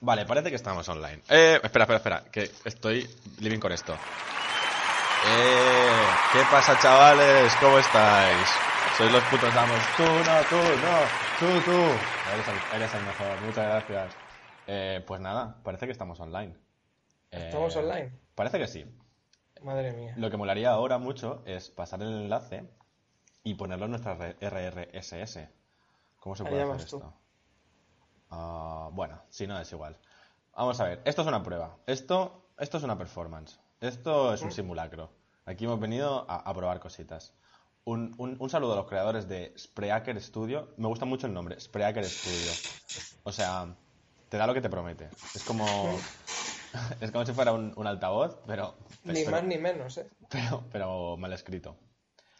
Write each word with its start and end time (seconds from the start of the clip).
Vale, 0.00 0.24
parece 0.24 0.48
que 0.48 0.56
estamos 0.56 0.88
online. 0.88 1.20
Eh, 1.28 1.60
espera, 1.62 1.84
espera, 1.84 1.96
espera, 1.96 2.24
que 2.32 2.50
estoy 2.64 3.06
living 3.40 3.58
con 3.58 3.72
esto. 3.72 3.92
Eh, 3.92 3.98
¿qué 6.32 6.40
pasa, 6.50 6.78
chavales? 6.80 7.52
¿Cómo 7.60 7.78
estáis? 7.78 8.48
Sois 8.96 9.12
los 9.12 9.22
putos 9.24 9.54
damos. 9.54 9.78
Tú, 9.96 10.02
no, 10.02 10.40
tú, 10.48 10.56
no, 10.56 10.96
tú, 11.38 11.46
tú. 11.64 11.76
Eres 12.32 12.48
el, 12.48 12.58
eres 12.76 12.94
el 12.94 13.04
mejor, 13.04 13.38
muchas 13.42 13.66
gracias. 13.66 14.14
Eh, 14.66 15.04
pues 15.06 15.20
nada, 15.20 15.58
parece 15.62 15.84
que 15.84 15.92
estamos 15.92 16.18
online. 16.20 16.56
Eh, 17.30 17.44
¿Estamos 17.46 17.76
online? 17.76 18.10
Parece 18.34 18.58
que 18.58 18.68
sí. 18.68 18.86
Madre 19.62 19.92
mía. 19.92 20.14
Lo 20.16 20.30
que 20.30 20.38
molaría 20.38 20.70
ahora 20.70 20.96
mucho 20.96 21.42
es 21.44 21.68
pasar 21.68 22.00
el 22.00 22.08
enlace 22.08 22.64
y 23.44 23.52
ponerlo 23.54 23.84
en 23.84 23.90
nuestra 23.90 24.14
RRSS. 24.14 25.40
¿Cómo 26.18 26.36
se 26.36 26.44
puede 26.44 26.62
Allá 26.62 26.72
hacer 26.74 26.88
tú. 26.88 27.02
Ah, 28.30 28.88
bueno, 28.92 29.20
si 29.30 29.46
no 29.46 29.58
es 29.60 29.70
igual. 29.72 29.96
Vamos 30.56 30.78
a 30.80 30.84
ver, 30.84 31.00
esto 31.04 31.22
es 31.22 31.28
una 31.28 31.42
prueba. 31.42 31.76
Esto, 31.86 32.44
esto 32.58 32.76
es 32.78 32.82
una 32.84 32.96
performance. 32.98 33.58
Esto 33.80 34.34
es 34.34 34.42
un 34.42 34.52
simulacro. 34.52 35.10
Aquí 35.46 35.64
hemos 35.64 35.80
venido 35.80 36.26
a, 36.30 36.36
a 36.36 36.54
probar 36.54 36.80
cositas. 36.80 37.32
Un, 37.84 38.14
un- 38.18 38.36
un 38.38 38.50
saludo 38.50 38.74
a 38.74 38.76
los 38.76 38.86
creadores 38.86 39.26
de 39.26 39.54
Spreaker 39.58 40.20
Studio. 40.20 40.68
Me 40.76 40.86
gusta 40.86 41.06
mucho 41.06 41.26
el 41.26 41.32
nombre, 41.34 41.58
Spreaker 41.58 42.04
Studio. 42.04 42.52
O 43.24 43.32
sea, 43.32 43.74
te 44.28 44.36
da 44.36 44.46
lo 44.46 44.52
que 44.54 44.60
te 44.60 44.68
promete. 44.68 45.08
Es 45.34 45.42
como, 45.44 45.64
es 47.00 47.10
como 47.10 47.24
si 47.24 47.32
fuera 47.32 47.52
un, 47.52 47.72
un 47.76 47.86
altavoz, 47.86 48.36
pero, 48.46 48.74
Ni 49.04 49.14
pero- 49.24 49.30
más 49.30 49.44
ni 49.44 49.56
menos, 49.58 49.96
¿eh? 49.96 50.08
pero, 50.28 50.62
pero 50.70 51.16
mal 51.16 51.32
escrito. 51.32 51.74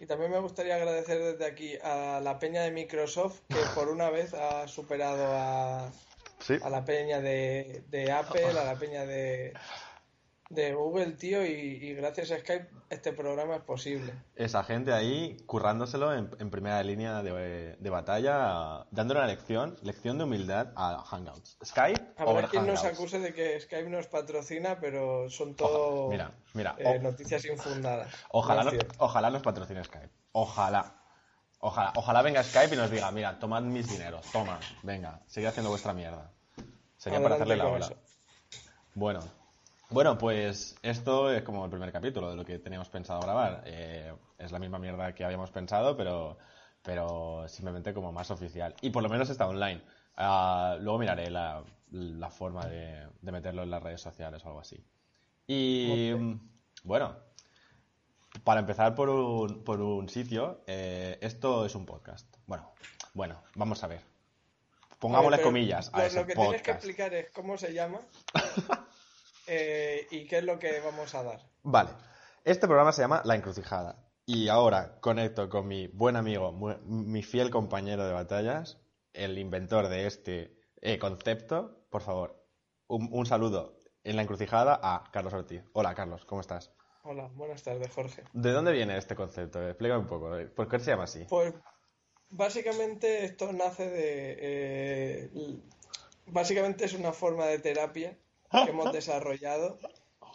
Y 0.01 0.07
también 0.07 0.31
me 0.33 0.39
gustaría 0.41 0.77
agradecer 0.77 1.23
desde 1.23 1.45
aquí 1.45 1.77
a 1.83 2.21
la 2.23 2.39
peña 2.39 2.63
de 2.63 2.71
Microsoft 2.71 3.41
que 3.49 3.61
por 3.75 3.91
una 3.91 4.09
vez 4.11 4.33
ha 4.33 4.67
superado 4.67 5.25
a, 5.37 5.93
Sí. 6.39 6.55
a 6.63 6.71
la 6.71 6.87
peña 6.87 7.21
de, 7.21 7.83
de 7.89 8.11
Apple, 8.11 8.47
a 8.59 8.65
la 8.65 8.77
peña 8.77 9.05
de, 9.05 9.53
de 10.51 10.75
Google, 10.75 11.13
tío, 11.13 11.47
y, 11.47 11.51
y 11.53 11.95
gracias 11.95 12.33
a 12.33 12.39
Skype 12.41 12.69
este 12.91 13.13
programa 13.13 13.55
es 13.57 13.63
posible. 13.63 14.13
Esa 14.35 14.65
gente 14.65 14.93
ahí 14.93 15.37
currándoselo 15.47 16.13
en, 16.13 16.29
en 16.41 16.51
primera 16.51 16.83
línea 16.83 17.23
de, 17.23 17.77
de 17.77 17.91
batalla, 17.91 18.85
dándole 18.91 19.21
una 19.21 19.29
lección, 19.29 19.77
lección 19.83 20.19
de 20.19 20.25
humildad 20.25 20.73
a 20.75 21.03
Hangouts. 21.05 21.57
Skype 21.65 22.15
Habrá 22.17 22.33
over 22.33 22.45
quien 22.49 22.67
nos 22.67 22.85
acuse 22.85 23.21
de 23.21 23.33
que 23.33 23.61
Skype 23.61 23.89
nos 23.89 24.09
patrocina, 24.09 24.79
pero 24.81 25.31
son 25.31 25.55
todo 25.55 26.09
mira, 26.11 26.33
mira, 26.55 26.75
eh, 26.79 26.99
o- 26.99 27.03
noticias 27.03 27.45
infundadas. 27.45 28.13
Ojalá, 28.31 28.65
No 28.65 28.73
ojalá 28.99 29.31
nos 29.31 29.43
patrocine 29.43 29.85
Skype. 29.85 30.11
Ojalá. 30.33 30.97
Ojalá, 31.61 31.93
ojalá 31.95 32.23
venga 32.23 32.43
Skype 32.43 32.75
y 32.75 32.79
nos 32.79 32.91
diga, 32.91 33.11
mira, 33.13 33.39
tomad 33.39 33.63
mis 33.63 33.89
dineros, 33.89 34.27
toma, 34.33 34.59
venga, 34.83 35.21
sigue 35.29 35.47
haciendo 35.47 35.71
vuestra 35.71 35.93
mierda. 35.93 36.33
Sería 36.97 37.23
para 37.23 37.37
Adelante 37.37 37.53
hacerle 37.53 37.57
la 37.57 37.69
ola. 37.71 37.87
eso. 37.87 37.97
Bueno, 38.95 39.21
bueno, 39.91 40.17
pues 40.17 40.77
esto 40.83 41.33
es 41.33 41.43
como 41.43 41.65
el 41.65 41.71
primer 41.71 41.93
capítulo 41.93 42.31
de 42.31 42.37
lo 42.37 42.45
que 42.45 42.59
teníamos 42.59 42.89
pensado 42.89 43.21
grabar. 43.21 43.63
Eh, 43.67 44.13
es 44.39 44.53
la 44.53 44.59
misma 44.59 44.79
mierda 44.79 45.15
que 45.15 45.25
habíamos 45.25 45.51
pensado, 45.51 45.97
pero, 45.97 46.39
pero 46.83 47.47
simplemente 47.49 47.93
como 47.93 48.13
más 48.13 48.31
oficial. 48.31 48.75
Y 48.81 48.91
por 48.91 49.03
lo 49.03 49.09
menos 49.09 49.31
está 49.31 49.47
online. 49.47 49.83
Ah, 50.17 50.77
luego 50.81 50.99
miraré 50.99 51.31
la, 51.31 51.63
la 51.91 52.31
forma 52.31 52.67
de, 52.67 53.07
de 53.21 53.33
meterlo 53.33 53.63
en 53.63 53.71
las 53.71 53.83
redes 53.83 54.01
sociales 54.01 54.45
o 54.45 54.49
algo 54.49 54.61
así. 54.61 54.85
Y 55.47 56.13
bueno, 56.85 57.17
para 58.45 58.61
empezar 58.61 58.95
por 58.95 59.09
un, 59.09 59.65
por 59.65 59.81
un 59.81 60.09
sitio, 60.09 60.63
eh, 60.67 61.19
esto 61.21 61.67
es 61.67 61.75
un 61.75 61.87
podcast. 61.87 62.27
Bueno, 62.47 62.73
bueno, 63.15 63.43
vamos 63.57 63.83
a 63.83 63.89
ver. 63.89 64.01
Pongámosle 64.99 65.41
comillas 65.41 65.91
a 65.93 65.99
lo, 65.99 66.05
ese 66.05 66.21
lo 66.21 66.27
que 66.27 66.35
tienes 66.35 66.63
que 66.63 66.71
explicar 66.71 67.15
es 67.15 67.31
cómo 67.31 67.57
se 67.57 67.73
llama 67.73 68.01
eh, 69.53 70.07
y 70.11 70.27
qué 70.29 70.39
es 70.39 70.45
lo 70.45 70.59
que 70.59 70.81
vamos 70.81 71.15
a 71.15 71.25
dar. 71.25 71.41
Vale, 71.63 71.91
este 72.45 72.67
programa 72.69 72.93
se 72.93 73.03
llama 73.03 73.21
La 73.25 73.35
Encrucijada. 73.35 74.07
Y 74.27 74.49
ahora 74.49 75.01
conecto 75.01 75.49
con 75.49 75.67
mi 75.67 75.89
buen 75.89 76.15
amigo, 76.15 76.53
mi 76.85 77.23
fiel 77.23 77.51
compañero 77.51 78.07
de 78.07 78.13
batallas, 78.13 78.81
el 79.13 79.37
inventor 79.39 79.89
de 79.89 80.07
este 80.07 80.57
eh, 80.81 80.99
concepto. 81.01 81.85
Por 81.91 82.03
favor, 82.03 82.47
un, 82.87 83.09
un 83.11 83.27
saludo 83.27 83.77
en 84.05 84.15
La 84.15 84.23
Encrucijada 84.23 84.79
a 84.81 85.11
Carlos 85.13 85.33
Ortiz. 85.33 85.65
Hola, 85.73 85.95
Carlos, 85.97 86.25
¿cómo 86.27 86.41
estás? 86.43 86.71
Hola, 87.03 87.29
buenas 87.35 87.63
tardes, 87.65 87.91
Jorge. 87.93 88.23
¿De 88.33 88.53
dónde 88.53 88.73
viene 88.73 88.97
este 88.97 89.17
concepto? 89.17 89.67
Explícame 89.67 90.03
un 90.03 90.07
poco. 90.07 90.39
¿eh? 90.39 90.47
¿Por 90.47 90.69
qué 90.69 90.79
se 90.79 90.93
llama 90.93 91.05
así? 91.05 91.25
Pues 91.29 91.53
básicamente 92.29 93.25
esto 93.25 93.53
nace 93.53 93.89
de... 93.91 94.37
eh, 94.39 95.31
básicamente 96.27 96.85
es 96.85 96.95
una 96.95 97.13
forma 97.13 97.47
de 97.47 97.59
terapia 97.59 98.17
que 98.51 98.71
hemos 98.71 98.93
desarrollado 98.93 99.79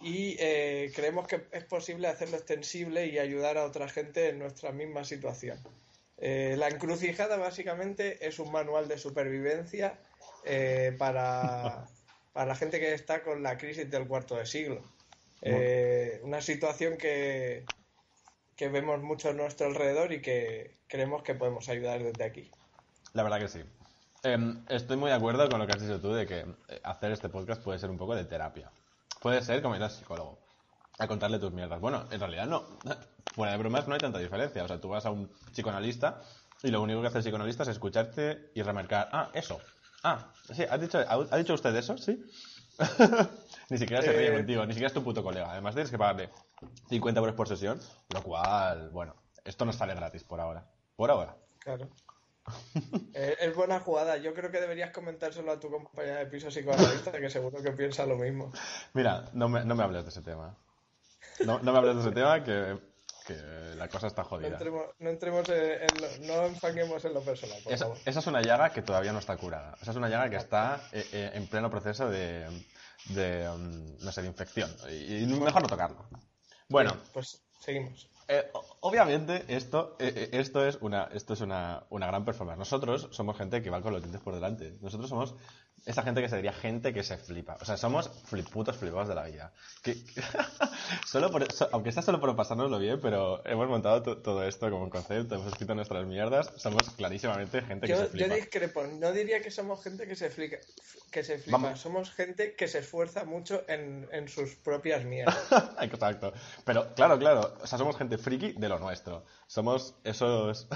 y 0.02 0.36
eh, 0.40 0.92
creemos 0.96 1.28
que 1.28 1.48
es 1.52 1.64
posible 1.64 2.08
hacerlo 2.08 2.38
extensible 2.38 3.08
y 3.08 3.20
ayudar 3.20 3.58
a 3.58 3.66
otra 3.66 3.88
gente 3.88 4.30
en 4.30 4.40
nuestra 4.40 4.72
misma 4.72 5.04
situación. 5.04 5.60
Eh, 6.18 6.56
la 6.58 6.70
encrucijada 6.70 7.38
básicamente 7.38 8.26
es 8.26 8.40
un 8.40 8.52
manual 8.52 8.88
de 8.88 8.98
supervivencia 8.98 10.00
eh, 10.46 10.96
para, 10.98 11.88
para 12.34 12.46
la 12.46 12.56
gente 12.56 12.80
que 12.80 12.94
está 12.94 13.24
con 13.24 13.44
la 13.44 13.58
crisis 13.58 13.90
del 13.90 14.08
cuarto 14.08 14.36
de 14.36 14.46
siglo. 14.46 14.82
Una 16.24 16.42
situación 16.42 16.98
que, 16.98 17.66
que 18.56 18.70
vemos 18.70 19.02
mucho 19.02 19.30
a 19.30 19.34
nuestro 19.34 19.68
alrededor 19.68 20.12
y 20.12 20.22
que 20.22 20.78
creemos 20.88 21.24
que 21.24 21.36
podemos 21.36 21.70
ayudar 21.70 22.02
desde 22.02 22.24
aquí. 22.24 22.52
La 23.14 23.24
verdad 23.24 23.40
que 23.40 23.48
sí. 23.48 23.64
Em, 24.26 24.66
estoy 24.70 24.98
muy 24.98 25.12
de 25.12 25.16
acuerdo 25.16 25.48
con 25.48 25.60
lo 25.60 25.68
que 25.68 25.74
has 25.74 25.82
dicho 25.82 26.02
tú 26.02 26.12
de 26.12 26.26
que 26.26 26.40
eh, 26.40 26.82
hacer 26.84 27.12
este 27.12 27.30
podcast 27.30 27.62
puede 27.62 27.78
ser 27.78 27.92
un 27.92 27.98
poco 27.98 28.16
de 28.16 28.26
terapia. 28.26 28.72
Puede 29.22 29.44
ser 29.44 29.62
como 29.62 29.76
ir 29.76 29.84
al 29.84 29.92
psicólogo 29.92 30.40
a 30.98 31.08
contarle 31.08 31.38
tus 31.38 31.52
mierdas. 31.52 31.80
Bueno, 31.80 32.06
en 32.10 32.20
realidad 32.20 32.48
no. 32.48 32.64
Fuera 33.36 33.52
de 33.52 33.60
bromas 33.60 33.88
no 33.88 33.94
hay 33.94 34.00
tanta 34.00 34.18
diferencia. 34.18 34.64
O 34.64 34.68
sea, 34.68 34.82
tú 34.82 34.90
vas 34.90 35.06
a 35.06 35.12
un 35.12 35.30
psicoanalista 35.52 36.22
y 36.64 36.72
lo 36.72 36.82
único 36.82 37.02
que 37.02 37.08
hace 37.08 37.20
el 37.20 37.24
psicoanalista 37.24 37.64
es 37.64 37.70
escucharte 37.70 38.52
y 38.56 38.64
remarcar, 38.64 39.10
ah, 39.12 39.30
eso. 39.34 39.60
Ah, 40.04 40.32
sí, 40.52 40.64
¿ha 40.68 40.78
dicho, 40.80 40.98
ha, 40.98 41.14
ha 41.14 41.38
dicho 41.38 41.54
usted 41.54 41.76
eso? 41.76 41.96
Sí. 41.96 42.26
ni 43.70 43.78
siquiera 43.78 44.02
se 44.02 44.12
ríe 44.12 44.30
Eh, 44.30 44.38
contigo, 44.38 44.66
ni 44.66 44.74
siquiera 44.74 44.88
es 44.88 44.94
tu 44.94 45.04
puto 45.04 45.24
colega. 45.24 45.52
Además 45.52 45.76
tienes 45.76 45.92
que 45.92 46.00
pagarle 46.00 46.32
50 46.90 47.20
euros 47.20 47.36
por 47.36 47.48
sesión, 47.48 47.80
lo 48.10 48.24
cual, 48.24 48.90
bueno, 48.90 49.16
esto 49.44 49.66
nos 49.66 49.76
sale 49.76 49.94
gratis 49.94 50.24
por 50.24 50.42
ahora. 50.42 50.66
Por 50.96 51.12
ahora. 51.12 51.36
Claro. 51.60 51.90
Eh, 53.14 53.38
es 53.40 53.56
buena 53.56 53.80
jugada. 53.80 54.18
Yo 54.18 54.34
creo 54.34 54.52
que 54.52 54.60
deberías 54.62 54.92
comentárselo 54.92 55.52
a 55.52 55.60
tu 55.60 55.70
compañera 55.72 56.18
de 56.20 56.26
piso 56.28 56.48
psicoanalista, 56.50 57.12
que 57.14 57.30
seguro 57.30 57.62
que 57.64 57.72
piensa 57.72 58.06
lo 58.06 58.18
mismo. 58.18 58.52
Mira, 58.94 59.30
no 59.34 59.50
me, 59.50 59.64
no 59.66 59.76
me 59.76 59.84
hables 59.84 60.04
de 60.04 60.10
ese 60.10 60.22
tema. 60.22 60.56
No, 61.46 61.60
no 61.60 61.72
me 61.72 61.78
hables 61.80 61.96
de 61.96 62.02
ese 62.02 62.12
tema 62.12 62.44
que, 62.44 62.78
que 63.26 63.34
la 63.76 63.88
cosa 63.88 64.08
está 64.08 64.24
No 64.24 64.30
jodida. 64.30 64.48
entremos, 64.50 64.86
no 65.00 65.10
entremos 65.10 65.50
en, 65.50 65.82
en 65.84 66.02
lo- 66.02 66.18
no 66.28 66.46
enfanguemos 66.46 67.04
en 67.06 67.14
lo 67.14 67.22
personal, 67.22 67.58
por 67.64 67.74
Esa, 67.74 67.86
favor. 67.86 68.00
esa 68.06 68.20
es 68.20 68.28
una 68.28 68.42
llaga 68.42 68.70
que 68.72 68.82
todavía 68.82 69.12
no 69.14 69.20
está 69.20 69.36
curada. 69.38 69.76
Esa 69.82 69.92
es 69.92 69.98
una 69.98 70.10
llaga 70.10 70.30
que 70.30 70.36
está 70.38 70.88
eh, 70.92 71.06
eh, 71.14 71.32
en 71.34 71.48
pleno 71.48 71.70
proceso 71.70 72.10
de, 72.10 72.46
de, 73.06 73.50
um, 73.50 73.98
no 74.00 74.12
sé, 74.12 74.22
de 74.22 74.28
infección. 74.28 74.70
Y, 74.90 75.24
y 75.24 75.26
mejor 75.26 75.62
no 75.64 75.68
tocarlo. 75.68 76.08
Bueno, 76.70 76.96
Pues 77.14 77.42
seguimos. 77.60 78.10
Eh, 78.28 78.52
obviamente 78.80 79.46
esto, 79.48 79.96
eh, 80.00 80.12
eh, 80.16 80.40
esto 80.40 80.66
es, 80.66 80.78
una, 80.82 81.10
esto 81.14 81.34
es 81.34 81.42
una, 81.42 81.84
una 81.90 82.08
gran 82.08 82.26
performance. 82.26 82.58
Nosotros 82.58 83.08
somos 83.12 83.38
gente 83.38 83.62
que 83.62 83.70
va 83.70 83.82
con 83.82 83.94
los 83.94 84.02
dientes 84.02 84.22
por 84.22 84.34
delante. 84.34 84.78
Nosotros 84.82 85.10
somos 85.10 85.36
esa 85.86 86.02
gente 86.04 86.22
que 86.22 86.30
se 86.30 86.36
diría 86.38 86.52
gente 86.54 86.94
que 86.94 87.04
se 87.04 87.18
flipa. 87.18 87.58
O 87.62 87.66
sea, 87.66 87.78
somos 87.78 88.10
fliputos 88.26 88.76
flipados 88.76 89.08
de 89.08 89.16
la 89.16 89.24
vida. 89.26 89.54
Que, 89.84 89.96
solo 91.06 91.30
por, 91.32 91.52
so- 91.52 91.70
aunque 91.72 91.92
sea 91.92 92.02
solo 92.02 92.20
por 92.20 92.36
pasárnoslo 92.36 92.80
bien, 92.80 93.00
pero 93.00 93.46
hemos 93.46 93.68
montado 93.68 94.02
to- 94.02 94.18
todo 94.18 94.44
esto 94.44 94.70
como 94.70 94.84
un 94.84 94.90
concepto, 94.90 95.36
hemos 95.36 95.48
escrito 95.48 95.76
nuestras 95.76 96.06
mierdas. 96.06 96.52
Somos 96.58 96.90
clarísimamente 96.92 97.62
gente 97.62 97.88
que 97.88 97.94
Yo, 97.94 97.98
se 98.00 98.04
yo 98.06 98.10
flipa. 98.10 98.36
discrepo. 98.36 98.84
No 99.00 99.12
diría 99.12 99.42
que 99.42 99.52
somos 99.52 99.84
gente 99.84 100.08
que 100.08 100.16
se 100.16 100.30
flica, 100.30 100.58
que 101.12 101.24
se 101.24 101.38
flipa. 101.38 101.58
Vamos. 101.60 101.80
Somos 101.80 102.12
gente 102.12 102.56
que 102.56 102.68
se 102.68 102.80
esfuerza 102.80 103.24
mucho 103.26 103.64
en, 103.68 104.08
en 104.12 104.28
sus 104.28 104.56
propias 104.56 105.04
mierdas. 105.06 105.38
Exacto. 105.82 106.34
Pero 106.64 106.94
claro, 106.96 107.20
claro. 107.20 107.58
O 107.62 107.68
sea, 107.68 107.78
somos 107.78 107.96
gente 107.98 108.18
friki 108.18 108.54
de 108.54 108.70
lo 108.70 108.80
nuestro. 108.80 109.24
Somos 109.48 109.96
esos. 110.04 110.68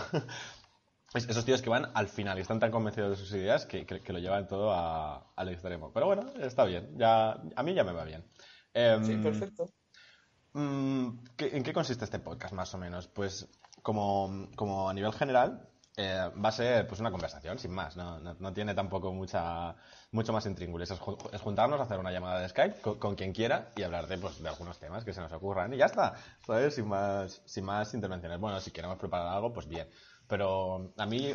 Es- 1.13 1.27
esos 1.29 1.45
tíos 1.45 1.61
que 1.61 1.69
van 1.69 1.91
al 1.93 2.07
final 2.07 2.37
y 2.37 2.41
están 2.41 2.59
tan 2.59 2.71
convencidos 2.71 3.11
de 3.11 3.15
sus 3.17 3.31
ideas 3.33 3.65
que, 3.65 3.85
que- 3.85 4.01
que 4.01 4.13
lo 4.13 4.19
llevan 4.19 4.47
todo 4.47 4.71
a- 4.71 5.31
al 5.35 5.49
extremo. 5.49 5.91
Pero 5.93 6.05
bueno, 6.05 6.23
está 6.39 6.65
bien. 6.65 6.97
Ya, 6.97 7.31
a 7.55 7.63
mí 7.63 7.73
ya 7.73 7.83
me 7.83 7.93
va 7.93 8.03
bien. 8.03 8.25
Em, 8.73 9.03
Sí, 9.03 9.15
perfecto. 9.17 9.69
Mm, 10.53 11.19
¿qué- 11.37 11.55
¿En 11.57 11.63
qué 11.63 11.73
consiste 11.73 12.05
este 12.05 12.19
podcast, 12.19 12.53
más 12.53 12.73
o 12.73 12.77
menos? 12.77 13.07
Pues, 13.07 13.47
como, 13.83 14.49
como 14.55 14.89
a 14.89 14.93
nivel 14.93 15.13
general, 15.13 15.67
eh, 15.95 16.29
va 16.43 16.49
a 16.49 16.51
ser 16.53 16.87
pues 16.87 16.99
una 17.01 17.11
conversación, 17.11 17.59
sin 17.59 17.71
más. 17.71 17.95
No, 17.97 18.19
no- 18.19 18.35
no 18.39 18.53
tiene 18.53 18.73
tampoco 18.73 19.11
mucha, 19.13 19.75
mucho 20.11 20.31
más 20.33 20.45
intríngulis. 20.45 20.89
Es 20.91 21.41
juntarnos, 21.41 21.79
hacer 21.81 21.99
una 21.99 22.11
llamada 22.11 22.39
de 22.39 22.49
Skype 22.49 22.81
con, 22.81 22.97
con 22.99 23.15
quien 23.15 23.33
quiera 23.33 23.69
y 23.75 23.83
hablar 23.83 24.07
de, 24.07 24.17
pues, 24.17 24.41
de 24.41 24.47
algunos 24.49 24.79
temas 24.79 25.03
que 25.03 25.13
se 25.13 25.21
nos 25.21 25.31
ocurran. 25.33 25.73
Y 25.73 25.77
ya 25.77 25.85
está, 25.87 26.13
¿sabes? 26.45 26.75
Sin 26.75 26.87
más, 26.87 27.41
sin 27.45 27.65
más 27.65 27.93
intervenciones. 27.93 28.39
Bueno, 28.39 28.59
si 28.61 28.71
queremos 28.71 28.97
preparar 28.97 29.27
algo, 29.27 29.51
pues 29.53 29.67
bien. 29.67 29.87
Pero 30.29 30.93
a 30.97 31.05
mí, 31.05 31.33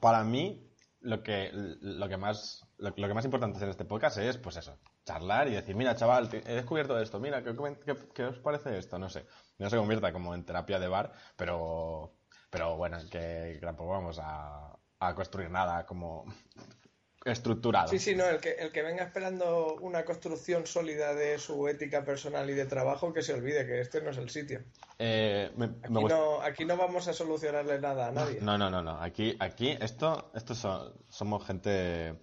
para 0.00 0.22
mí, 0.22 0.70
lo 1.00 1.22
que, 1.22 1.50
lo 1.52 2.08
que 2.08 2.16
más 2.16 2.64
lo, 2.78 2.94
que 2.94 3.14
más 3.14 3.24
importante 3.24 3.62
en 3.64 3.70
este 3.70 3.84
podcast 3.84 4.18
es, 4.18 4.36
pues 4.38 4.56
eso, 4.56 4.78
charlar 5.04 5.48
y 5.48 5.52
decir, 5.54 5.74
mira, 5.74 5.96
chaval, 5.96 6.28
he 6.32 6.54
descubierto 6.54 6.98
esto, 7.00 7.18
mira, 7.18 7.42
¿qué, 7.42 7.54
qué- 7.84 7.96
qué 8.14 8.24
os 8.24 8.38
parece 8.38 8.78
esto? 8.78 8.98
No 8.98 9.08
sé. 9.08 9.26
No 9.58 9.70
se 9.70 9.76
convierta 9.76 10.12
como 10.12 10.34
en 10.34 10.44
terapia 10.44 10.78
de 10.78 10.88
bar, 10.88 11.12
pero, 11.36 12.14
pero 12.50 12.76
bueno, 12.76 12.98
que 13.10 13.58
tampoco 13.60 13.90
vamos 13.90 14.18
a, 14.22 14.76
a 15.00 15.14
construir 15.14 15.50
nada 15.50 15.86
como 15.86 16.24
estructurado. 17.24 17.88
Sí, 17.88 17.98
sí, 17.98 18.14
no, 18.14 18.24
el 18.26 18.38
que, 18.40 18.52
el 18.52 18.70
que 18.72 18.82
venga 18.82 19.04
esperando 19.04 19.76
una 19.80 20.04
construcción 20.04 20.66
sólida 20.66 21.14
de 21.14 21.38
su 21.38 21.68
ética 21.68 22.04
personal 22.04 22.48
y 22.48 22.54
de 22.54 22.66
trabajo, 22.66 23.12
que 23.12 23.22
se 23.22 23.34
olvide 23.34 23.66
que 23.66 23.80
este 23.80 24.00
no 24.00 24.10
es 24.10 24.16
el 24.18 24.30
sitio. 24.30 24.62
Eh, 24.98 25.50
me- 25.56 25.66
Aquí 25.82 25.92
no, 26.04 26.40
aquí 26.42 26.64
no 26.64 26.76
vamos 26.76 27.08
a 27.08 27.12
solucionarle 27.12 27.80
nada 27.80 28.08
a 28.08 28.12
nadie. 28.12 28.40
No, 28.40 28.56
no, 28.56 28.70
no, 28.70 28.82
no. 28.82 29.00
Aquí, 29.02 29.36
aquí, 29.40 29.76
esto, 29.80 30.30
esto 30.34 30.54
so- 30.54 30.94
somos 31.08 31.44
gente, 31.46 32.14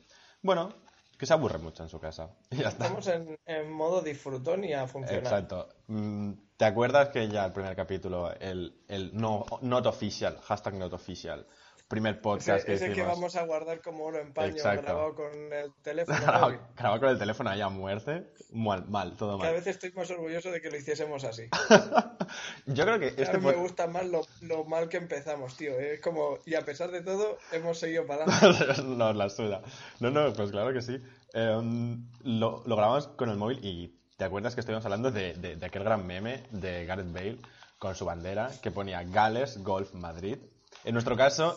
bueno, 0.41 0.73
que 1.17 1.25
se 1.25 1.33
aburre 1.33 1.57
mucho 1.59 1.83
en 1.83 1.89
su 1.89 1.99
casa. 1.99 2.29
Y 2.51 2.57
ya 2.57 2.69
está. 2.69 2.85
Estamos 2.85 3.07
en, 3.07 3.37
en 3.45 3.71
modo 3.71 4.01
disfrutón 4.01 4.63
y 4.63 4.73
a 4.73 4.87
funcionar. 4.87 5.23
Exacto. 5.23 5.69
Mm, 5.87 6.33
¿Te 6.57 6.65
acuerdas 6.65 7.09
que 7.09 7.27
ya 7.27 7.45
el 7.45 7.51
primer 7.53 7.75
capítulo, 7.75 8.31
el, 8.39 8.81
el 8.87 9.11
no, 9.13 9.45
not 9.61 9.85
official, 9.87 10.37
hashtag 10.41 10.75
not 10.75 10.93
official, 10.93 11.45
primer 11.87 12.19
podcast 12.19 12.57
Ese, 12.59 12.65
que 12.65 12.73
ese 12.73 12.85
que 12.87 12.91
hicimos? 12.93 13.09
vamos 13.13 13.35
a 13.35 13.43
guardar 13.45 13.81
como 13.81 14.05
oro 14.05 14.19
en 14.19 14.33
paño 14.33 14.51
Exacto. 14.55 14.81
grabado 14.83 15.15
con 15.15 15.53
el 15.53 15.71
teléfono 15.83 16.17
grabado, 16.19 16.99
con 16.99 17.09
el 17.09 17.19
teléfono 17.19 17.49
ahí 17.51 17.61
a 17.61 17.69
muerte, 17.69 18.27
mal, 18.51 18.87
mal, 18.87 19.15
todo 19.15 19.37
Cada 19.37 19.51
mal. 19.51 19.59
vez 19.59 19.67
estoy 19.67 19.91
más 19.91 20.09
orgulloso 20.09 20.49
de 20.51 20.61
que 20.61 20.69
lo 20.71 20.77
hiciésemos 20.77 21.23
así. 21.23 21.43
Yo 22.65 22.83
creo 22.85 22.99
que 22.99 23.11
Cada 23.11 23.21
este 23.23 23.37
vez 23.37 23.43
me 23.45 23.51
pod- 23.53 23.59
gusta 23.61 23.87
más 23.87 24.05
lo, 24.07 24.21
lo 24.41 24.63
mal 24.65 24.89
que 24.89 24.97
empezamos, 24.97 25.55
tío. 25.57 25.79
Es 25.79 25.99
como, 26.01 26.39
y 26.45 26.55
a 26.55 26.61
pesar 26.61 26.89
de 26.91 27.01
todo, 27.01 27.37
hemos 27.51 27.77
seguido 27.79 28.05
para 28.07 28.23
adelante. 28.25 28.81
Nos 28.83 29.15
la 29.15 29.29
suda. 29.29 29.61
No, 29.99 30.09
no, 30.11 30.33
pues 30.33 30.51
claro 30.51 30.73
que 30.73 30.81
sí. 30.81 30.99
Eh, 31.33 31.97
lo, 32.23 32.63
lo 32.65 32.75
grabamos 32.75 33.07
con 33.09 33.29
el 33.29 33.37
móvil 33.37 33.59
y 33.63 33.95
¿te 34.17 34.25
acuerdas 34.25 34.55
que 34.55 34.61
estuvimos 34.61 34.85
hablando 34.85 35.11
de, 35.11 35.33
de- 35.35 35.55
de 35.55 35.65
aquel 35.65 35.83
gran 35.83 36.05
meme 36.07 36.43
de 36.51 36.85
Gareth 36.85 37.11
Bale 37.13 37.37
con 37.77 37.93
su 37.93 38.05
bandera 38.05 38.49
que 38.63 38.71
ponía 38.71 39.03
Gales, 39.03 39.61
Golf, 39.61 39.93
Madrid? 39.93 40.37
En 40.85 40.93
nuestro 40.93 41.17
caso, 41.17 41.55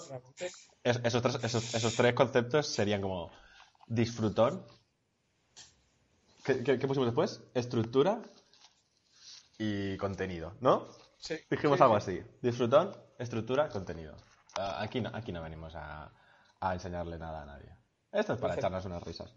es- 0.83 1.01
esos, 1.05 1.23
tres, 1.23 1.45
esos, 1.45 1.75
esos 1.75 1.95
tres 1.95 2.15
conceptos 2.15 2.67
serían 2.67 3.01
como 3.03 3.31
disfrutón. 3.87 4.65
¿Qué, 6.45 6.63
qué- 6.65 6.79
qué 6.79 6.87
pusimos 6.87 7.07
después? 7.09 7.43
Estructura 7.55 8.23
y 9.59 9.97
contenido, 9.99 10.55
¿no? 10.61 10.89
Sí, 11.19 11.37
Dijimos 11.51 11.77
sí, 11.79 11.83
algo 11.83 12.01
sí. 12.01 12.19
así. 12.19 12.23
Disfrutón, 12.41 12.97
estructura, 13.19 13.69
contenido. 13.69 14.17
Ah, 14.57 14.81
aquí, 14.83 15.01
no, 15.01 15.11
aquí 15.13 15.31
no 15.31 15.43
venimos 15.43 15.75
a, 15.75 16.11
a 16.61 16.75
enseñarle 16.75 17.19
nada 17.19 17.43
a 17.43 17.47
nadie. 17.47 17.77
Esto 18.13 18.33
es 18.35 18.41
para 18.41 18.55
echarnos 18.55 18.85
unas 18.87 19.03
risas. 19.03 19.31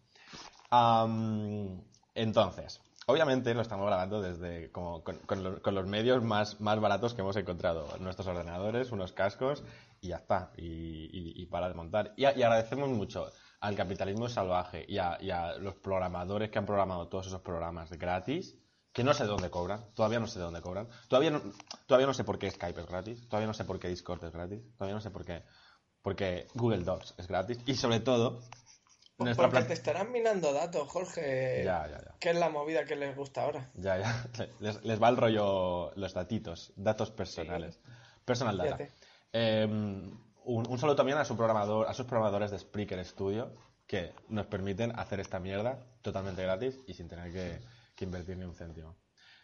Entonces, 2.16 2.82
obviamente 3.12 3.54
lo 3.54 3.62
estamos 3.62 3.86
grabando 3.88 4.22
desde 4.22 4.72
como 4.72 5.04
con, 5.04 5.18
con 5.20 5.44
lo- 5.44 5.62
con 5.62 5.76
los 5.76 5.86
medios 5.88 6.24
más, 6.24 6.60
más 6.62 6.80
baratos 6.80 7.14
que 7.14 7.22
hemos 7.22 7.36
encontrado. 7.36 7.88
Nuestros 8.00 8.28
ordenadores, 8.28 8.92
unos 8.92 9.12
cascos 9.12 9.64
y 10.00 10.10
ya 10.10 10.18
está. 10.18 10.52
Y, 10.58 11.46
para 11.48 11.68
de 11.68 11.74
montar. 11.76 12.14
Y, 12.18 12.24
y 12.24 12.26
agradecemos 12.44 12.90
mucho 12.90 13.28
al 13.60 13.76
capitalismo 13.76 14.28
salvaje 14.30 14.86
y 14.88 14.98
a, 14.98 15.18
y 15.22 15.30
a 15.30 15.56
los 15.58 15.76
programadores 15.76 16.50
que 16.50 16.58
han 16.60 16.66
programado 16.66 17.08
todos 17.08 17.28
esos 17.28 17.42
programas 17.42 17.92
gratis 17.92 18.58
que 18.94 19.04
no 19.04 19.14
sé 19.14 19.24
de 19.24 19.30
dónde 19.30 19.50
cobran, 19.50 19.86
todavía 19.94 20.20
no 20.20 20.28
sé 20.28 20.40
de 20.40 20.46
dónde 20.46 20.60
cobran, 20.62 20.88
todavía 21.08 21.32
no, 21.32 21.42
todavía 21.86 22.08
no 22.08 22.14
sé 22.14 22.24
por 22.26 22.38
qué 22.40 22.52
Skype 22.52 22.82
es 22.82 22.88
gratis, 22.88 23.28
todavía 23.30 23.48
no 23.48 23.54
sé 23.54 23.64
por 23.64 23.80
qué 23.80 23.88
Discord 23.88 24.22
es 24.26 24.34
gratis, 24.34 24.62
todavía 24.76 24.96
no 24.96 25.00
sé 25.02 25.12
por 25.12 25.24
qué, 25.24 25.44
porque 26.02 26.48
Google 26.56 26.84
Docs 26.84 27.14
es 27.18 27.28
gratis 27.28 27.60
y 27.66 27.76
sobre 27.76 28.02
todo 28.02 28.42
nuestra 29.26 29.50
Porque 29.50 29.66
te 29.66 29.74
estarán 29.74 30.12
minando 30.12 30.54
datos, 30.54 30.88
Jorge. 30.90 31.64
Ya, 31.64 31.88
ya, 31.88 32.00
ya. 32.00 32.16
Que 32.20 32.32
es 32.32 32.36
la 32.36 32.50
movida 32.50 32.86
que 32.86 32.96
les 32.96 33.16
gusta 33.16 33.44
ahora. 33.44 33.70
Ya, 33.76 33.98
ya, 33.98 34.28
les, 34.60 34.84
les 34.84 35.02
va 35.02 35.10
el 35.10 35.18
rollo 35.18 35.92
los 35.96 36.14
datitos, 36.14 36.74
datos 36.76 37.12
personales, 37.12 37.80
personal 38.26 38.58
data. 38.58 38.88
Eh, 39.34 39.66
un, 39.66 40.68
un 40.68 40.78
saludo 40.80 40.96
también 40.96 41.18
a 41.18 41.26
su 41.26 41.38
programador, 41.38 41.88
a 41.88 41.94
sus 41.94 42.06
programadores 42.06 42.52
de 42.52 42.60
Spreaker 42.60 43.04
Studio 43.06 43.54
que 43.88 44.14
nos 44.30 44.46
permiten 44.46 44.98
hacer 44.98 45.20
esta 45.20 45.40
mierda 45.40 45.80
totalmente 46.02 46.42
gratis 46.44 46.80
y 46.88 46.94
sin 46.94 47.10
tener 47.10 47.32
que, 47.32 47.60
que 47.96 48.06
invertir 48.06 48.38
ni 48.38 48.46
un 48.46 48.56
céntimo. 48.56 48.96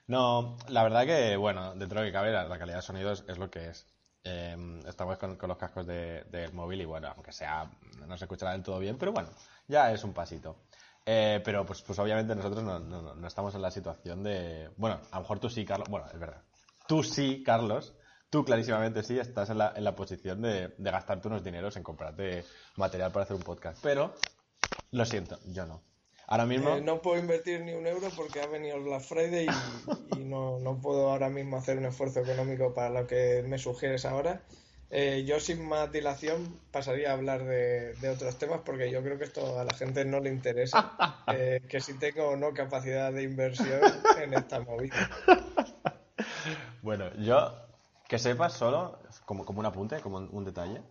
No, 0.07 0.57
la 0.69 0.83
verdad 0.83 1.06
que, 1.06 1.35
bueno, 1.35 1.75
dentro 1.75 2.00
de 2.00 2.07
que 2.07 2.13
cabe, 2.13 2.31
la, 2.31 2.45
la 2.45 2.57
calidad 2.57 2.77
de 2.77 2.81
sonido 2.81 3.12
es, 3.12 3.25
es 3.27 3.38
lo 3.38 3.51
que 3.51 3.68
es. 3.68 3.85
Eh, 4.24 4.81
estamos 4.88 5.18
con, 5.18 5.38
los 5.48 5.58
cascos 5.58 5.86
de- 5.88 6.24
del 6.30 6.54
móvil 6.54 6.81
y, 6.81 6.86
bueno, 6.86 7.08
aunque 7.16 7.31
sea, 7.31 7.69
no 8.06 8.18
se 8.18 8.25
escuchará 8.25 8.52
del 8.52 8.64
todo 8.64 8.80
bien, 8.80 8.98
pero 8.98 9.12
bueno, 9.12 9.30
ya 9.68 9.92
es 9.92 10.04
un 10.04 10.14
pasito. 10.14 10.64
Eh, 11.06 11.42
pero, 11.46 11.66
pues, 11.66 11.81
pues 11.84 11.98
obviamente 12.00 12.36
nosotros 12.36 12.64
no, 12.64 12.80
no- 12.80 13.16
no 13.16 13.28
estamos 13.28 13.56
en 13.56 13.62
la 13.62 13.72
situación 13.72 14.24
de. 14.24 14.69
Bueno, 14.75 15.00
a 15.12 15.16
lo 15.16 15.22
mejor 15.22 15.40
tú 15.40 15.50
sí, 15.50 15.64
Carlos. 15.64 15.88
Bueno, 15.90 16.08
es 16.14 16.19
verdad. 16.19 16.42
Tú 16.88 17.02
sí, 17.04 17.44
Carlos. 17.44 17.94
Tú 18.30 18.44
clarísimamente 18.44 19.04
sí 19.04 19.18
estás 19.18 19.50
en 19.50 19.58
la, 19.60 19.72
en 19.74 19.86
la 19.86 19.96
posición 19.96 20.42
de, 20.42 20.68
de 20.78 20.92
gastarte 20.92 21.30
unos 21.30 21.46
dineros 21.46 21.78
en 21.78 21.84
comprarte 21.84 22.44
material 22.75 23.10
para 23.13 23.24
hacer 23.24 23.38
un 23.38 23.44
podcast. 23.44 23.81
Pero, 23.81 24.13
lo 24.92 25.06
siento, 25.06 25.40
yo 25.46 25.66
no. 25.66 25.81
Ahora 26.27 26.45
mismo. 26.45 26.75
Eh, 26.75 26.81
no 26.81 27.01
puedo 27.01 27.19
invertir 27.19 27.62
ni 27.62 27.74
un 27.74 27.88
euro 27.88 28.09
porque 28.15 28.41
ha 28.41 28.47
venido 28.47 28.75
el 28.75 28.83
Black 28.83 29.01
Friday 29.01 29.47
y, 29.47 30.19
y 30.19 30.25
no, 30.25 30.59
no 30.59 30.79
puedo 30.79 31.09
ahora 31.09 31.29
mismo 31.29 31.56
hacer 31.57 31.77
un 31.77 31.85
esfuerzo 31.85 32.19
económico 32.19 32.74
para 32.74 32.89
lo 32.89 33.07
que 33.07 33.44
me 33.47 33.57
sugieres 33.57 34.06
ahora. 34.06 34.41
Eh, 34.89 35.25
yo 35.25 35.39
sin 35.39 35.68
más 35.68 35.91
dilación 35.91 36.59
pasaría 36.71 37.12
a 37.12 37.13
hablar 37.13 37.44
de, 37.45 37.94
de 37.95 38.09
otros 38.09 38.38
temas 38.38 38.62
porque 38.65 38.89
yo 38.89 39.01
creo 39.03 39.18
que 39.18 39.25
esto 39.25 39.59
a 39.59 39.63
la 39.63 39.74
gente 39.74 40.03
no 40.03 40.19
le 40.19 40.29
interesa. 40.29 40.95
eh, 41.33 41.62
que 41.69 41.79
si 41.79 41.97
tengo 41.97 42.29
o 42.29 42.35
no 42.35 42.53
capacidad 42.53 43.12
de 43.13 43.24
inversión 43.24 43.81
en 44.22 44.34
esta 44.34 44.60
movida. 44.60 45.10
Bueno, 46.81 47.13
yo 47.15 47.53
que 48.07 48.19
sepas 48.19 48.53
solo, 48.53 49.00
como, 49.25 49.46
como 49.46 49.60
un 49.60 49.65
apunte, 49.65 50.00
como 50.01 50.17
un, 50.17 50.29
un 50.31 50.46
detalle, 50.46 50.81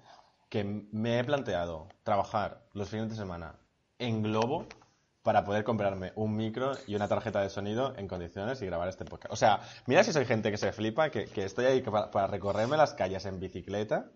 que 0.49 0.65
me 0.65 1.19
he 1.19 1.25
planteado 1.25 1.89
trabajar 2.03 2.63
los 2.73 2.89
fines 2.89 3.09
de 3.11 3.17
semana 3.17 3.59
en 3.99 4.23
globo 4.23 4.67
para 5.27 5.45
poder 5.45 5.65
comprarme 5.65 6.13
un 6.15 6.37
micro 6.37 6.71
y 6.87 6.95
una 6.95 7.09
tarjeta 7.09 7.41
de 7.43 7.51
sonido 7.51 7.95
en 7.97 8.07
condiciones 8.07 8.63
y 8.63 8.67
grabar 8.67 8.89
este 8.89 9.05
podcast. 9.05 9.33
O 9.33 9.37
sea, 9.37 9.59
mira 9.87 10.05
si 10.05 10.13
soy 10.13 10.25
gente 10.25 10.53
que 10.53 10.57
se 10.57 10.73
flipa, 10.73 11.11
que, 11.11 11.25
que 11.25 11.45
estoy 11.45 11.65
ahí 11.65 11.83
para, 11.83 12.13
para 12.13 12.29
recorrerme 12.29 12.77
las 12.77 12.95
calles 12.95 13.27
en 13.27 13.41
bicicleta 13.41 14.07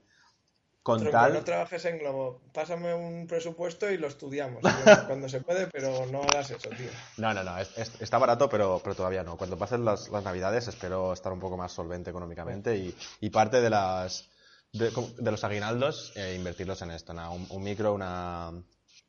con 0.84 0.98
Tronco, 1.00 1.10
tal... 1.18 1.32
no 1.34 1.42
trabajes 1.42 1.84
en 1.84 1.98
Globo. 1.98 2.40
Pásame 2.54 2.94
un 2.94 3.26
presupuesto 3.26 3.90
y 3.90 3.98
lo 3.98 4.06
estudiamos. 4.06 4.62
Cuando 5.08 5.28
se 5.28 5.40
puede, 5.40 5.66
pero 5.66 6.06
no 6.06 6.22
hagas 6.22 6.52
eso, 6.52 6.68
tío. 6.70 6.90
No, 7.18 7.34
no, 7.34 7.42
no, 7.42 7.58
es- 7.58 7.76
es- 7.76 8.00
está 8.00 8.18
barato, 8.18 8.48
pero, 8.48 8.80
pero 8.82 8.94
todavía 8.94 9.24
no. 9.24 9.36
Cuando 9.36 9.58
pasen 9.58 9.84
las, 9.84 10.08
las 10.10 10.22
navidades 10.22 10.68
espero 10.68 11.12
estar 11.12 11.32
un 11.32 11.40
poco 11.40 11.56
más 11.56 11.72
solvente 11.72 12.10
económicamente 12.10 12.76
y, 12.76 12.96
y 13.20 13.30
parte 13.30 13.60
de 13.60 13.68
las 13.68 14.30
de, 14.72 14.92
los 15.32 15.42
aguinaldos 15.42 16.12
eh, 16.14 16.34
invertirlos 16.36 16.80
en 16.82 16.92
esto, 16.92 17.12
un, 17.12 17.46
un 17.50 17.62
micro, 17.64 17.92
una, 17.92 18.52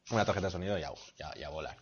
una 0.10 0.26
tarjeta 0.26 0.48
de 0.48 0.52
sonido 0.52 0.78
y 0.78 0.84
a, 0.84 0.92
y 1.18 1.24
a- 1.24 1.38
y 1.38 1.44
a 1.44 1.50
volar. 1.50 1.78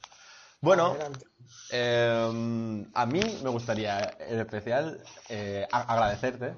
Bueno, 0.62 0.88
Adelante. 0.88 1.26
eh, 1.72 2.86
a 2.94 3.06
mí 3.06 3.22
me 3.44 3.50
gustaría 3.50 4.18
en 4.20 4.40
especial 4.40 5.02
eh, 5.30 5.66
agradecerte, 5.72 6.54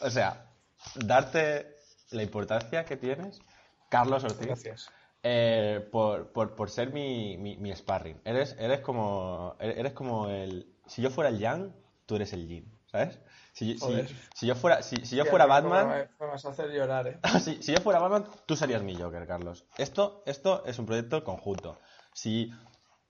o 0.00 0.10
sea, 0.10 0.50
darte 0.94 1.74
la 2.10 2.22
importancia 2.22 2.84
que 2.84 2.96
tienes, 2.96 3.40
Carlos 3.88 4.24
Ortiz. 4.24 4.46
Gracias. 4.46 4.90
Eh, 5.22 5.88
por, 5.90 6.32
por, 6.32 6.54
por 6.54 6.68
ser 6.70 6.92
mi, 6.92 7.38
mi, 7.38 7.56
mi 7.56 7.74
sparring. 7.74 8.20
Eres, 8.26 8.54
eres 8.58 8.80
como. 8.80 9.56
Eres 9.58 9.94
como 9.94 10.28
el. 10.28 10.70
Si 10.86 11.00
yo 11.00 11.08
fuera 11.10 11.30
el 11.30 11.38
Yang, 11.38 11.72
tú 12.04 12.16
eres 12.16 12.34
el 12.34 12.46
Yin, 12.46 12.70
¿sabes? 12.94 13.18
Si, 13.52 13.76
si, 13.78 14.06
si 14.34 14.46
yo 14.46 14.54
fuera, 14.54 14.82
si, 14.82 15.04
si 15.04 15.16
yo 15.16 15.24
fuera 15.24 15.46
Batman. 15.46 16.08
Me, 16.20 16.26
vas 16.26 16.44
a 16.44 16.50
hacer 16.50 16.70
llorar, 16.70 17.06
¿eh? 17.08 17.18
si, 17.40 17.60
si 17.62 17.72
yo 17.72 17.80
fuera 17.80 17.98
Batman, 17.98 18.24
tú 18.46 18.54
serías 18.56 18.82
mi 18.82 18.96
Joker, 18.96 19.26
Carlos. 19.26 19.64
Esto, 19.78 20.22
esto 20.26 20.64
es 20.64 20.78
un 20.78 20.86
proyecto 20.86 21.24
conjunto. 21.24 21.80
Si, 22.12 22.52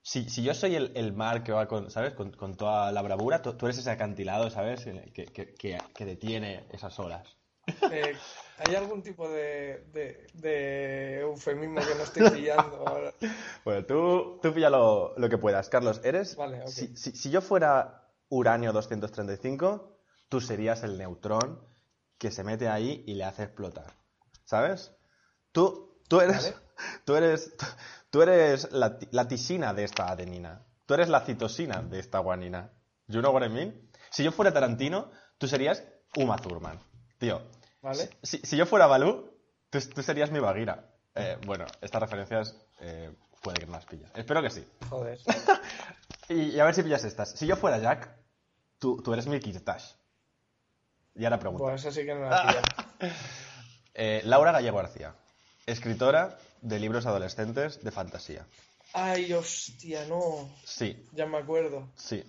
si, 0.03 0.29
si 0.31 0.43
yo 0.43 0.55
soy 0.55 0.75
el, 0.77 0.93
el 0.97 1.13
mar 1.13 1.43
que 1.45 1.53
va 1.53 1.69
con, 1.69 1.91
¿sabes? 1.91 2.15
Con, 2.15 2.31
con 2.33 2.55
toda 2.57 2.93
la 2.93 3.03
bravura, 3.03 3.43
tú, 3.43 3.53
tú 3.55 3.67
eres 3.67 3.77
ese 3.79 3.91
acantilado, 3.91 4.49
¿sabes? 4.51 4.85
Que, 4.85 5.13
que, 5.33 5.55
que, 5.55 5.81
que 5.95 6.05
detiene 6.07 6.67
esas 6.73 6.99
olas. 6.99 7.37
Eh, 7.91 8.15
¿Hay 8.59 8.75
algún 8.75 9.03
tipo 9.03 9.29
de, 9.29 9.85
de, 9.93 10.27
de 10.35 11.21
eufemismo 11.21 11.77
que 11.77 11.95
no 11.95 12.03
estoy 12.03 12.31
pillando 12.39 12.77
ahora? 12.77 13.13
Bueno, 13.65 13.87
tú, 13.87 14.39
tú 14.43 14.53
pilla 14.53 14.69
lo, 14.69 15.15
lo 15.17 15.29
que 15.31 15.39
puedas. 15.39 15.71
Carlos, 15.71 16.01
eres... 16.05 16.37
Vale, 16.37 16.61
ok. 16.63 16.69
si, 16.69 16.97
si- 16.97 17.17
si 17.17 17.31
yo 17.31 17.41
fuera 17.41 18.04
uranio 18.29 18.73
235, 18.73 19.99
tú 20.29 20.41
serías 20.41 20.83
el 20.83 20.99
neutrón 20.99 21.61
que 22.19 22.31
se 22.31 22.45
mete 22.45 22.69
ahí 22.69 23.05
y 23.07 23.15
le 23.15 23.25
hace 23.25 23.45
explotar. 23.45 23.93
¿Sabes? 24.45 24.93
Tú, 25.53 26.01
tú 26.09 26.21
eres... 26.21 26.53
Vale. 26.53 26.65
Tú 27.05 27.15
eres, 27.15 27.55
tú 28.11 28.23
eres 28.23 28.73
la, 28.73 28.99
la 29.13 29.29
tisina 29.29 29.73
de 29.75 29.85
esta 29.85 30.09
adenina. 30.09 30.67
Tú 30.87 30.95
eres 30.95 31.09
la 31.09 31.21
citosina 31.21 31.83
de 31.83 32.01
esta 32.01 32.19
guanina. 32.19 32.73
You 33.07 33.21
know 33.21 33.33
what 33.33 33.45
I 33.45 33.49
mean? 33.49 33.91
Si 34.11 34.25
yo 34.25 34.33
fuera 34.33 34.53
Tarantino, 34.53 35.11
tú 35.39 35.47
serías 35.47 35.85
Uma 36.17 36.37
Thurman. 36.37 36.81
Tío, 37.19 37.43
¿Vale? 37.83 38.11
si, 38.23 38.39
si 38.39 38.57
yo 38.57 38.67
fuera 38.67 38.87
Balú, 38.87 39.31
tú, 39.71 39.79
tú 39.95 40.03
serías 40.03 40.31
mi 40.31 40.41
Bagheera. 40.41 40.91
Eh, 41.15 41.39
bueno, 41.47 41.65
estas 41.81 42.03
referencias 42.03 42.57
eh, 42.81 43.15
puede 43.43 43.61
que 43.61 43.67
no 43.67 43.73
las 43.73 43.87
pillas. 43.87 44.11
Espero 44.15 44.43
que 44.43 44.51
sí. 44.51 44.67
Joder. 44.91 45.19
Y, 46.29 46.51
y 46.51 46.61
a 46.61 46.65
ver 46.65 46.75
si 46.75 46.83
pillas 46.83 47.05
estas. 47.05 47.31
Si 47.33 47.47
yo 47.47 47.57
fuera 47.57 47.79
Jack, 47.79 48.15
tú, 48.79 49.03
tú 49.03 49.13
eres 49.13 49.27
mi 49.27 49.39
Kirtash. 49.41 49.93
Y 51.15 51.25
ahora 51.25 51.39
pregunta. 51.39 51.65
Pues 51.65 51.81
eso 51.85 51.93
sí 51.93 52.05
que 52.07 52.15
no 52.15 52.29
la. 52.29 52.63
Eh, 53.97 54.23
Laura 54.25 54.51
Gallego 54.51 54.79
García, 54.79 55.15
escritora 55.67 56.37
de 56.63 56.81
libros 56.81 57.07
adolescentes 57.07 57.85
de 57.85 57.93
fantasía. 57.93 58.45
Ay, 58.93 59.33
hostia, 59.33 60.05
no. 60.07 60.51
Sí, 60.65 61.07
Ya 61.13 61.27
me 61.27 61.39
acuerdo. 61.39 61.89
sí. 61.95 62.25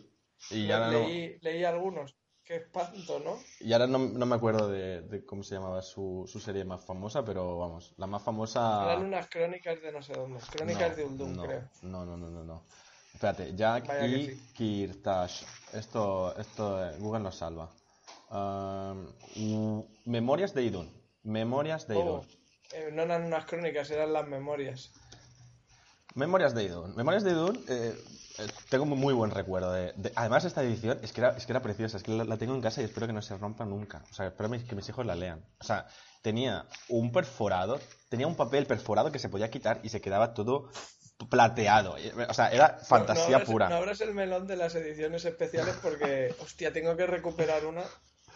Y 0.52 0.70
ahora 0.70 0.92
no, 0.92 1.00
leí, 1.00 1.40
leí 1.42 1.64
algunos. 1.64 2.16
Qué 2.44 2.58
espanto, 2.58 3.20
¿no? 3.20 3.40
y 3.60 3.74
ahora 3.74 3.88
no, 3.88 3.98
no 3.98 4.26
me 4.28 4.36
acuerdo 4.36 4.70
de, 4.70 5.02
de 5.02 5.26
cómo 5.26 5.42
se 5.42 5.56
llamaba 5.56 5.82
su, 5.82 6.30
su 6.32 6.40
serie 6.40 6.64
más 6.64 6.86
famosa, 6.86 7.26
pero 7.26 7.58
vamos, 7.58 7.96
la 7.98 8.06
más 8.06 8.22
famosa... 8.22 8.84
Eran 8.84 9.06
unas 9.06 9.28
crónicas 9.28 9.82
de 9.82 9.92
no 9.92 10.04
sé 10.04 10.14
dónde. 10.14 10.40
Crónicas 10.52 10.92
No, 10.92 10.96
de 10.96 11.04
Uldum, 11.04 11.34
no, 11.36 11.44
creo. 11.46 11.62
No, 11.82 12.06
no, 12.06 12.16
no, 12.16 12.30
no, 12.30 12.44
no. 12.44 12.64
Espérate, 13.16 13.56
Jack 13.56 13.88
Vaya 13.88 14.06
y 14.08 14.28
sí. 14.28 14.42
Kirtash. 14.54 15.44
Esto, 15.74 16.36
esto, 16.38 16.84
eh, 16.86 16.96
Google 17.00 17.22
nos 17.22 17.36
salva. 17.38 17.70
Um, 18.30 19.84
Memorias 20.06 20.54
de 20.54 20.64
Idun. 20.64 20.92
Memorias 21.24 21.88
de 21.88 21.96
Idun. 21.96 22.20
Oh, 22.20 22.26
eh, 22.74 22.90
no 22.92 23.04
eran 23.04 23.24
unas 23.24 23.46
crónicas, 23.46 23.90
eran 23.90 24.12
las 24.12 24.28
memorias. 24.28 24.92
Memorias 26.14 26.54
de 26.54 26.64
Idun. 26.66 26.94
Memorias 26.96 27.24
de 27.24 27.32
Idun, 27.32 27.64
eh, 27.70 27.96
tengo 28.70 28.86
muy 28.86 29.14
buen 29.14 29.32
recuerdo 29.32 29.72
de, 29.72 29.94
de- 29.96 30.12
Además, 30.16 30.44
esta 30.44 30.62
edición 30.64 31.00
es 31.02 31.14
que, 31.14 31.22
era, 31.22 31.38
es 31.38 31.46
que 31.46 31.54
era 31.54 31.62
preciosa, 31.62 31.98
es 31.98 32.04
que 32.04 32.12
la, 32.12 32.26
la 32.26 32.38
tengo 32.38 32.54
en 32.54 32.62
casa 32.62 32.82
y 32.82 32.86
espero 32.86 33.08
que 33.08 33.14
no 33.14 33.22
se 33.22 33.38
rompa 33.38 33.64
nunca. 33.66 34.04
O 34.12 34.14
sea, 34.14 34.28
espero 34.28 34.50
que 34.52 34.76
mis 34.76 34.90
hijos 34.90 35.06
la 35.06 35.16
lean. 35.16 35.44
O 35.60 35.64
sea, 35.64 35.88
tenía 36.22 36.66
un 36.90 37.12
perforado, 37.14 37.80
tenía 38.16 38.28
un 38.28 38.36
papel 38.36 38.66
perforado 38.66 39.12
que 39.12 39.20
se 39.20 39.30
podía 39.30 39.50
quitar 39.52 39.80
y 39.84 39.90
se 39.90 40.00
quedaba 40.02 40.34
todo 40.34 40.70
plateado. 41.30 41.96
O 42.30 42.34
sea, 42.34 42.50
era 42.50 42.78
fantasía 42.80 43.24
No- 43.26 43.30
no 43.32 43.36
abras- 43.38 43.50
pura. 43.52 43.70
No 43.70 43.76
abras 43.76 44.02
el 44.02 44.14
melón 44.14 44.48
de 44.48 44.56
las 44.56 44.74
ediciones 44.76 45.24
especiales 45.26 45.76
porque, 45.82 46.34
hostia, 46.42 46.72
tengo 46.74 46.96
que 46.98 47.06
recuperar 47.06 47.66
una 47.66 47.84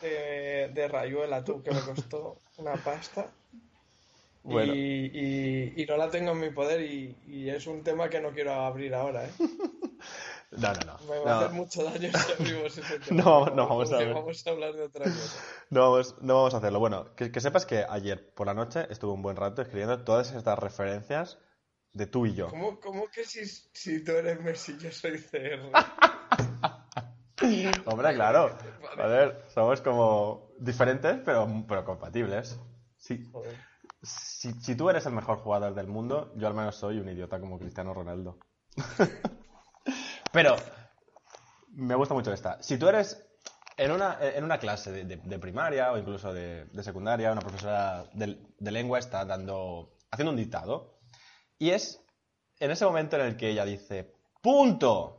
de, 0.02 0.70
de 0.74 0.88
Rayuela, 0.88 1.44
tú, 1.44 1.62
que 1.64 1.72
me 1.72 1.82
costó 1.82 2.38
una 2.58 2.74
pasta. 2.76 3.28
Bueno. 4.44 4.74
Y, 4.74 5.12
y- 5.14 5.74
y 5.82 5.86
no 5.86 5.98
la 5.98 6.10
tengo 6.10 6.32
en 6.32 6.40
mi 6.40 6.50
poder 6.52 6.82
y, 6.82 7.16
y 7.28 7.50
es 7.50 7.68
un 7.68 7.84
tema 7.84 8.10
que 8.10 8.22
no 8.22 8.32
quiero 8.32 8.54
abrir 8.54 8.94
ahora, 8.96 9.26
¿eh? 9.26 9.32
No, 10.52 10.74
no, 10.74 10.80
no. 10.80 10.98
Me 11.08 11.20
va 11.20 11.22
a 11.22 11.26
No, 11.26 11.40
hacer 11.46 11.52
mucho 11.52 11.84
daño 11.84 12.10
si 12.12 12.32
abrimos 12.32 12.78
ese 12.78 13.00
tema. 13.00 13.24
No, 13.24 13.46
no, 13.48 13.68
vamos 13.68 13.92
a 13.92 13.98
ver. 13.98 14.14
Vamos 14.14 14.48
a 14.48 14.50
hablar 14.50 14.74
de 14.74 14.84
otra 14.84 15.06
cosa. 15.06 15.44
no 15.70 15.92
vamos, 15.92 16.16
no 16.22 16.36
vamos 16.36 16.54
a 16.54 16.58
hacerlo. 16.58 16.80
Bueno, 16.80 17.16
que, 17.16 17.32
que 17.32 17.40
sepas 17.40 17.66
que 17.66 17.86
ayer 17.88 18.34
por 18.34 18.48
la 18.48 18.54
noche 18.54 18.88
estuve 18.90 19.14
un 19.14 19.22
buen 19.22 19.36
rato 19.36 19.62
escribiendo 19.62 20.04
todas 20.04 20.32
estas 20.32 20.58
referencias 20.58 21.38
de 21.94 22.08
tú 22.08 22.26
y 22.26 22.34
yo. 22.34 22.50
¿Cómo, 22.50 22.80
cómo 22.80 23.08
que 23.10 23.26
si, 23.26 23.46
si 23.46 24.04
tú 24.04 24.12
eres 24.14 24.42
Messi 24.42 24.78
yo 24.80 24.92
soy 24.92 25.22
CR? 25.22 25.72
Hombre, 27.86 28.14
claro. 28.16 28.58
A 28.98 29.08
ver, 29.08 29.46
somos 29.54 29.82
como 29.82 30.52
diferentes, 30.60 31.20
pero, 31.24 31.48
pero 31.68 31.86
compatibles. 31.86 32.60
Sí. 32.98 33.32
Si, 34.02 34.52
si 34.54 34.76
tú 34.76 34.90
eres 34.90 35.06
el 35.06 35.14
mejor 35.14 35.38
jugador 35.38 35.74
del 35.74 35.88
mundo, 35.88 36.32
yo 36.36 36.48
al 36.48 36.54
menos 36.54 36.76
soy 36.76 37.00
un 37.00 37.10
idiota 37.10 37.40
como 37.40 37.60
Cristiano 37.60 37.94
Ronaldo. 37.94 38.40
Pero 40.32 40.56
me 41.74 41.96
gusta 41.96 42.14
mucho 42.14 42.32
esta. 42.32 42.62
Si 42.62 42.78
tú 42.78 42.88
eres 42.88 43.26
en 43.78 43.92
una, 43.92 44.18
en 44.22 44.44
una 44.44 44.60
clase 44.60 45.06
de, 45.06 45.40
primaria 45.40 45.92
o 45.92 45.98
incluso 45.98 46.34
de, 46.34 46.66
de 46.66 46.84
secundaria, 46.84 47.32
una 47.32 47.42
profesora 47.42 48.06
de, 48.14 48.38
de 48.58 48.72
lengua 48.72 49.00
está 49.00 49.26
dando, 49.26 49.98
haciendo 50.12 50.32
un 50.32 50.38
dictado 50.38 51.00
y 51.58 51.72
es 51.72 52.02
en 52.60 52.72
ese 52.72 52.86
momento 52.86 53.16
en 53.18 53.26
el 53.26 53.38
que 53.38 53.50
ella 53.50 53.66
dice, 53.66 54.14
punto. 54.42 55.16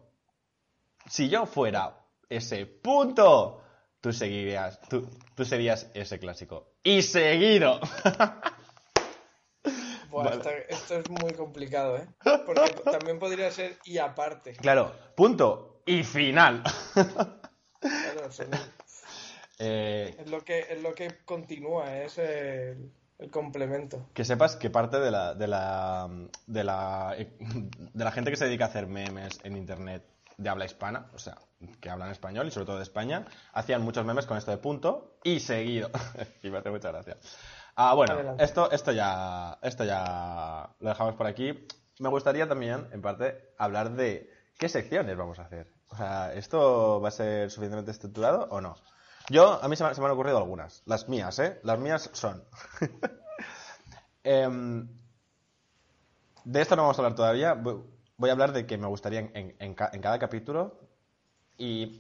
Si 1.07 1.29
yo 1.29 1.47
fuera 1.47 1.97
ese 2.29 2.67
punto, 2.67 3.63
tú 4.01 4.13
seguirías, 4.13 4.81
tú, 4.89 5.09
tú 5.35 5.45
serías 5.45 5.91
ese 5.95 6.19
clásico. 6.19 6.75
Y 6.83 7.03
seguido. 7.03 7.81
Buah, 10.11 10.25
Vale. 10.25 10.37
esto, 10.39 10.51
esto 10.69 10.99
es 10.99 11.09
muy 11.09 11.33
complicado, 11.35 11.97
¿eh? 11.97 12.07
Porque 12.45 12.75
también 12.91 13.19
podría 13.19 13.51
ser 13.51 13.79
y 13.85 13.99
aparte. 13.99 14.53
Claro, 14.55 14.93
punto 15.17 15.83
y 15.87 16.03
final. 16.05 16.63
Claro, 17.81 18.31
son- 18.31 18.49
Eh, 19.63 20.17
es, 20.19 20.31
lo 20.31 20.43
que, 20.43 20.61
es 20.71 20.81
lo 20.83 20.95
que 20.95 21.19
continúa, 21.27 21.99
es 21.99 22.17
el, 22.17 22.91
el 23.19 23.31
complemento. 23.31 24.09
que 24.15 24.25
sepas 24.25 24.57
que 24.57 24.71
parte 24.71 24.99
de 24.99 25.11
la, 25.11 25.35
de 25.35 25.47
la 25.47 26.09
de 26.47 26.65
la 26.65 27.15
de 27.19 28.05
la 28.05 28.11
gente 28.11 28.31
que 28.31 28.39
se 28.39 28.47
dedica 28.47 28.65
a 28.65 28.69
hacer 28.69 28.87
memes 28.87 29.39
en 29.45 29.59
internet 29.59 30.03
de 30.39 30.49
habla 30.49 30.65
hispana, 30.65 31.11
o 31.13 31.19
sea, 31.19 31.37
que 31.79 31.91
hablan 31.91 32.11
español 32.11 32.49
y 32.49 32.51
sobre 32.51 32.65
todo 32.65 32.77
de 32.79 32.85
España, 32.85 33.27
hacían 33.53 33.83
muchos 33.83 34.07
memes 34.07 34.25
con 34.25 34.39
esto 34.39 34.51
de 34.51 34.57
punto 34.57 35.19
y 35.25 35.41
seguido. 35.41 35.91
y 36.43 36.49
me 36.49 36.57
hace 36.57 36.71
mucha 36.71 36.91
gracia. 36.91 37.19
Ah, 37.83 37.95
bueno, 37.95 38.13
Adelante. 38.13 38.45
esto, 38.45 38.71
esto 38.71 38.93
ya 38.93 39.59
esto 39.63 39.85
ya 39.85 40.69
lo 40.81 40.89
dejamos 40.91 41.15
por 41.15 41.27
aquí. 41.27 41.67
Me 41.99 42.11
gustaría 42.11 42.47
también, 42.47 42.87
en 42.93 43.01
parte, 43.01 43.55
hablar 43.57 43.93
de 43.93 44.31
qué 44.59 44.69
secciones 44.69 45.17
vamos 45.17 45.39
a 45.39 45.43
hacer. 45.45 45.73
O 45.89 45.97
sea, 45.97 46.35
¿esto 46.35 47.01
va 47.01 47.09
a 47.09 47.13
ser 47.13 47.51
suficientemente 47.51 47.91
estructurado 47.91 48.49
o 48.51 48.61
no? 48.61 48.77
Yo, 49.31 49.63
a 49.63 49.67
mí 49.69 49.77
se 49.77 49.85
me, 49.85 49.95
se 49.95 50.01
me 50.03 50.07
han 50.09 50.13
ocurrido 50.13 50.37
algunas. 50.37 50.83
Las 50.85 51.09
mías, 51.09 51.39
¿eh? 51.39 51.59
Las 51.63 51.79
mías 51.79 52.11
son... 52.13 52.45
Em, 54.25 54.87
de 56.45 56.61
esto 56.61 56.77
no 56.77 56.83
vamos 56.83 56.99
a 56.99 57.03
hablar 57.03 57.15
todavía. 57.17 57.55
Voy 57.55 57.83
voy 58.19 58.29
a 58.29 58.33
hablar 58.35 58.53
de 58.53 58.67
que 58.67 58.77
me 58.77 58.87
gustaría 58.87 59.21
en, 59.21 59.31
en- 59.35 59.57
en 59.59 59.75
ca- 59.75 59.89
en 59.95 60.03
cada 60.03 60.19
capítulo 60.19 60.79
y 61.57 61.99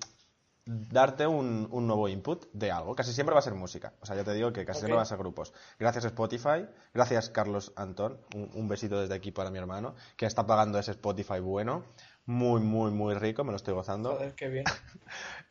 darte 0.67 1.26
un, 1.26 1.69
un 1.71 1.87
nuevo 1.87 2.09
input 2.09 2.47
de 2.52 2.71
algo. 2.71 2.95
Casi 2.95 3.12
siempre 3.12 3.33
va 3.35 3.38
a 3.40 3.43
ser 3.43 3.55
música. 3.55 3.95
O 4.00 4.07
sea, 4.07 4.17
ya 4.17 4.25
te 4.25 4.33
digo 4.35 4.52
que 4.52 4.64
casi 4.64 4.81
siempre 4.81 4.97
va 4.97 5.02
a 5.02 5.07
ser 5.07 5.19
grupos. 5.19 5.52
Gracias 5.79 6.05
Spotify. 6.05 6.67
Gracias 6.95 7.31
Carlos 7.31 7.73
Antón. 7.76 8.21
Un, 8.35 8.50
un 8.55 8.69
besito 8.69 9.00
desde 9.00 9.14
aquí 9.14 9.33
para 9.33 9.50
mi 9.50 9.59
hermano, 9.59 9.95
que 10.17 10.26
está 10.26 10.47
pagando 10.47 10.79
ese 10.79 10.93
Spotify 10.93 11.40
bueno. 11.40 11.85
Muy, 12.26 12.61
muy, 12.61 12.90
muy 12.93 13.14
rico. 13.14 13.43
Me 13.45 13.50
lo 13.50 13.57
estoy 13.57 13.75
gozando. 13.75 14.14
Joder, 14.14 14.35
qué 14.35 14.49
bien. 14.49 14.64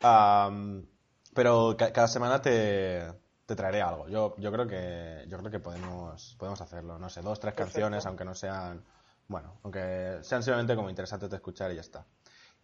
Pero 1.34 1.76
ca- 1.76 1.92
cada 1.92 2.08
semana 2.08 2.42
te, 2.42 3.12
te 3.46 3.54
traeré 3.54 3.82
algo. 3.82 4.08
Yo, 4.08 4.34
yo 4.38 4.50
creo 4.50 4.66
que 4.66 5.24
yo 5.28 5.38
creo 5.38 5.50
que 5.50 5.60
podemos 5.60 6.34
podemos 6.38 6.60
hacerlo. 6.60 6.98
No 6.98 7.08
sé, 7.08 7.20
dos, 7.20 7.38
tres 7.38 7.54
Perfecto. 7.54 7.80
canciones, 7.80 8.06
aunque 8.06 8.24
no 8.24 8.34
sean 8.34 8.84
bueno, 9.28 9.60
aunque 9.62 10.18
sean 10.22 10.42
simplemente 10.42 10.74
como 10.74 10.90
interesantes 10.90 11.30
de 11.30 11.36
escuchar 11.36 11.70
y 11.70 11.76
ya 11.76 11.80
está. 11.82 12.04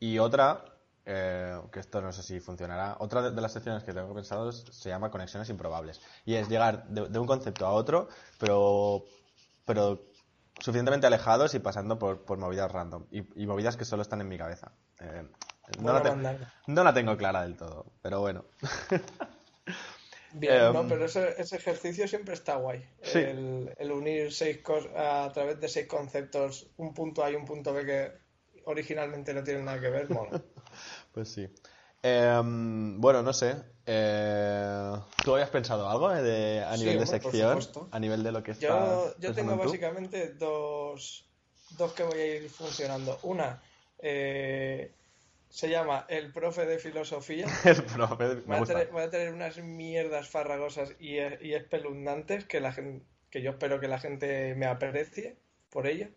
Y 0.01 0.19
otra 0.19 0.65
eh, 1.07 1.59
que 1.73 1.81
esto 1.81 2.03
no 2.03 2.13
sé 2.13 2.23
si 2.23 2.41
funcionará. 2.41 2.97
Otra 2.99 3.23
de, 3.23 3.31
de 3.31 3.41
las 3.41 3.53
secciones 3.53 3.85
que 3.85 3.93
tengo 3.93 4.13
pensados 4.13 4.67
se 4.71 4.89
llama 4.89 5.11
conexiones 5.11 5.49
improbables 5.49 6.01
y 6.25 6.35
es 6.35 6.49
llegar 6.49 6.87
de, 6.89 7.09
de 7.09 7.19
un 7.19 7.27
concepto 7.27 7.65
a 7.67 7.71
otro, 7.71 8.09
pero 8.39 9.05
pero 9.65 10.05
suficientemente 10.59 11.07
alejados 11.07 11.55
y 11.55 11.59
pasando 11.59 11.99
por, 11.99 12.25
por 12.25 12.39
movidas 12.39 12.71
random 12.71 13.07
y, 13.11 13.43
y 13.43 13.47
movidas 13.47 13.77
que 13.77 13.85
solo 13.85 14.03
están 14.03 14.21
en 14.21 14.29
mi 14.29 14.39
cabeza. 14.39 14.73
Eh, 15.01 15.25
no, 15.81 15.93
la 15.93 16.53
no 16.67 16.95
tengo 16.95 17.17
clara 17.17 17.43
del 17.43 17.57
todo, 17.57 17.87
pero 18.03 18.21
bueno. 18.21 18.45
Bien, 20.33 20.55
Em, 20.55 20.73
¿no? 20.73 20.87
Pero 20.87 21.07
ese, 21.07 21.41
ese 21.41 21.57
ejercicio 21.57 22.07
siempre 22.07 22.35
está 22.35 22.57
guay. 22.57 22.87
Sí. 23.03 23.19
El, 23.19 23.75
el 23.79 23.93
unir 23.93 24.33
seis 24.33 24.59
cosas 24.59 24.91
a 24.95 25.33
través 25.33 25.59
de 25.61 25.69
seis 25.69 25.87
conceptos, 25.87 26.69
un 26.77 26.93
punto 26.93 27.25
A 27.25 27.31
y 27.31 27.35
un 27.37 27.45
punto 27.45 27.73
B 27.73 27.87
que 27.87 28.13
originalmente 28.65 29.33
no 29.33 29.43
tienen 29.43 29.65
nada 29.65 29.81
que 29.81 29.89
ver, 29.89 30.11
mola. 30.11 30.43
Pues 31.17 31.31
sí. 31.31 31.49
Em, 32.03 33.01
bueno, 33.01 33.23
no 33.23 33.33
sé. 33.33 33.57
eh, 33.87 34.93
¿Tú 35.25 35.33
habías 35.33 35.49
pensado 35.51 35.89
algo 35.89 36.13
eh, 36.13 36.23
de- 36.23 36.63
a 36.63 36.77
Sí, 36.77 36.81
nivel 36.85 36.99
de 36.99 37.07
sección? 37.07 37.59
A 37.91 37.99
nivel 37.99 38.23
de 38.23 38.33
lo 38.33 38.43
que 38.43 38.51
está 38.53 38.67
Yo, 38.67 39.19
yo 39.21 39.33
tengo 39.33 39.53
tú? 39.55 39.59
básicamente 39.61 40.35
dos, 40.35 41.27
dos 41.79 41.93
que 41.95 42.03
voy 42.05 42.19
a 42.21 42.37
ir 42.37 42.51
funcionando. 42.51 43.19
Una, 43.23 43.63
eh, 43.99 44.93
Se 45.51 45.71
llama 45.71 46.07
El 46.09 46.33
profe 46.33 46.67
de 46.67 46.79
filosofía. 46.79 47.47
El 47.65 47.83
profe, 47.85 48.37
me 48.37 48.43
Voy 48.47 48.57
a, 48.59 48.65
tener, 48.67 48.89
voy 48.93 49.03
a 49.05 49.11
tener 49.11 49.35
unas 49.35 49.59
mierdas 49.59 50.29
farragosas 50.29 50.95
y, 51.01 51.17
y 51.17 51.55
espeluznantes 51.55 52.47
que, 52.47 52.61
la 52.61 52.73
gen- 52.73 53.05
que 53.31 53.43
yo 53.43 53.51
espero 53.53 53.81
que 53.81 53.89
la 53.89 54.01
gente 54.01 54.55
me 54.57 54.67
aprecie 54.67 55.37
por 55.71 55.87
ello. 55.89 56.09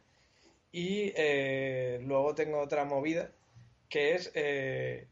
Y 0.71 1.13
eh, 1.15 1.99
luego 2.03 2.35
tengo 2.35 2.59
otra 2.59 2.85
movida 2.85 3.31
que 3.89 4.15
es 4.15 4.31
eh, 4.35 5.07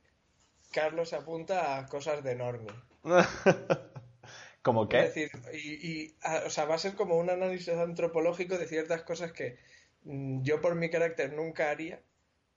Carlos 0.71 1.13
apunta 1.13 1.77
a 1.77 1.87
cosas 1.87 2.23
de 2.23 2.35
normie. 2.35 2.73
¿Cómo 4.61 4.83
Es 4.83 4.89
qué? 4.89 4.97
decir, 4.97 5.31
y, 5.53 5.73
y, 6.03 6.15
a- 6.21 6.43
o 6.45 6.49
sea, 6.49 6.65
va 6.65 6.75
a 6.75 6.79
ser 6.79 6.95
como 6.95 7.17
un 7.17 7.29
análisis 7.29 7.69
antropológico 7.69 8.57
de 8.57 8.67
ciertas 8.67 9.03
cosas 9.03 9.31
que 9.31 9.57
mm, 10.03 10.41
yo 10.43 10.61
por 10.61 10.75
mi 10.75 10.89
carácter 10.89 11.33
nunca 11.33 11.69
haría, 11.71 12.01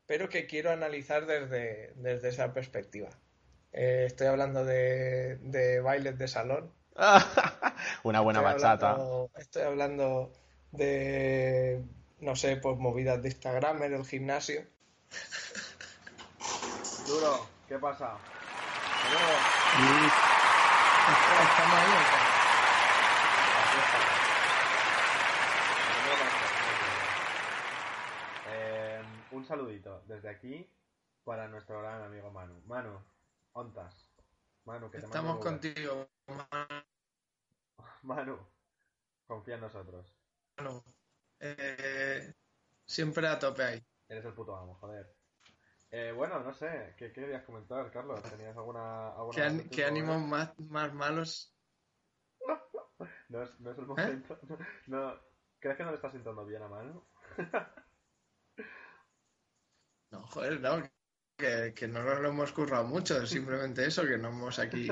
pero 0.07 0.29
que 0.29 0.47
quiero 0.47 0.71
analizar 0.73 1.27
desde, 1.27 1.93
desde 1.97 2.29
esa 2.31 2.53
perspectiva. 2.55 3.11
Eh, 3.73 4.05
estoy 4.07 4.27
hablando 4.29 4.65
de, 4.65 5.37
de 5.39 5.81
bailes 5.81 6.19
de 6.19 6.29
salón. 6.29 6.73
Una 8.05 8.21
buena 8.21 8.41
Estoy 8.41 8.55
bachata. 8.55 8.91
hablando- 8.93 9.31
estoy 9.39 9.63
hablando 9.63 10.33
de, 10.73 11.83
no 12.21 12.37
sé, 12.37 12.57
pues 12.57 12.77
movidas 12.79 13.23
de 13.23 13.29
Instagram, 13.29 13.83
en 13.85 13.95
el 13.95 14.05
gimnasio. 14.05 14.65
Duro, 17.11 17.45
¿qué 17.67 17.77
pasa? 17.77 18.17
¿Estamos 21.43 21.75
ahí 21.75 21.91
o 21.91 22.03
qué? 22.07 22.19
Eh, 28.53 29.03
un 29.33 29.45
saludito 29.45 30.05
desde 30.07 30.29
aquí 30.29 30.73
para 31.25 31.49
nuestro 31.49 31.81
gran 31.81 32.01
amigo 32.05 32.31
Manu. 32.31 32.63
Manu, 32.67 32.97
ontas. 33.55 34.09
Manu, 34.65 34.89
que 34.89 34.99
te 34.99 35.07
Estamos 35.07 35.35
mando 35.35 35.45
contigo, 35.45 36.09
Uber. 36.29 36.85
Manu, 38.03 38.39
confía 39.27 39.57
en 39.57 39.63
nosotros. 39.63 40.15
mano. 40.59 40.85
Eh, 41.41 42.33
siempre 42.87 43.27
a 43.27 43.37
tope 43.37 43.65
ahí. 43.65 43.85
Eres 44.09 44.25
el 44.25 44.33
puto 44.33 44.55
amo, 44.55 44.77
joder. 44.77 45.20
Eh, 45.93 46.13
bueno, 46.13 46.39
no 46.41 46.53
sé, 46.53 46.95
¿qué 46.97 47.13
qué 47.13 47.21
querías 47.23 47.43
comentar, 47.45 47.91
Carlos? 47.91 48.23
¿Tenías 48.23 48.57
alguna, 48.57 49.09
alguna 49.09 49.37
¿Qué, 49.71 49.85
an- 49.85 49.87
ánimos 49.87 50.23
más, 50.23 50.59
más 50.61 50.95
malos? 50.95 51.53
No 53.29 53.43
es, 53.43 53.61
no 53.61 53.71
es 53.71 53.79
¿Eh? 53.79 53.81
el 53.81 53.87
momento. 53.87 54.39
No, 54.87 55.15
¿Crees 55.59 55.77
que 55.77 55.85
no 55.85 55.91
le 55.91 55.97
estás 55.97 56.13
sentando 56.13 56.45
bien 56.45 56.63
a 56.63 56.69
Manu? 56.69 57.03
No, 60.11 60.23
joder, 60.27 60.61
no. 60.61 60.83
Que, 61.37 61.73
que 61.75 61.89
no 61.89 62.03
nos 62.03 62.21
lo 62.21 62.29
hemos 62.29 62.53
currado 62.53 62.85
mucho, 62.85 63.25
simplemente 63.27 63.87
eso, 63.87 64.05
que 64.05 64.19
no 64.19 64.29
hemos 64.29 64.59
aquí, 64.59 64.89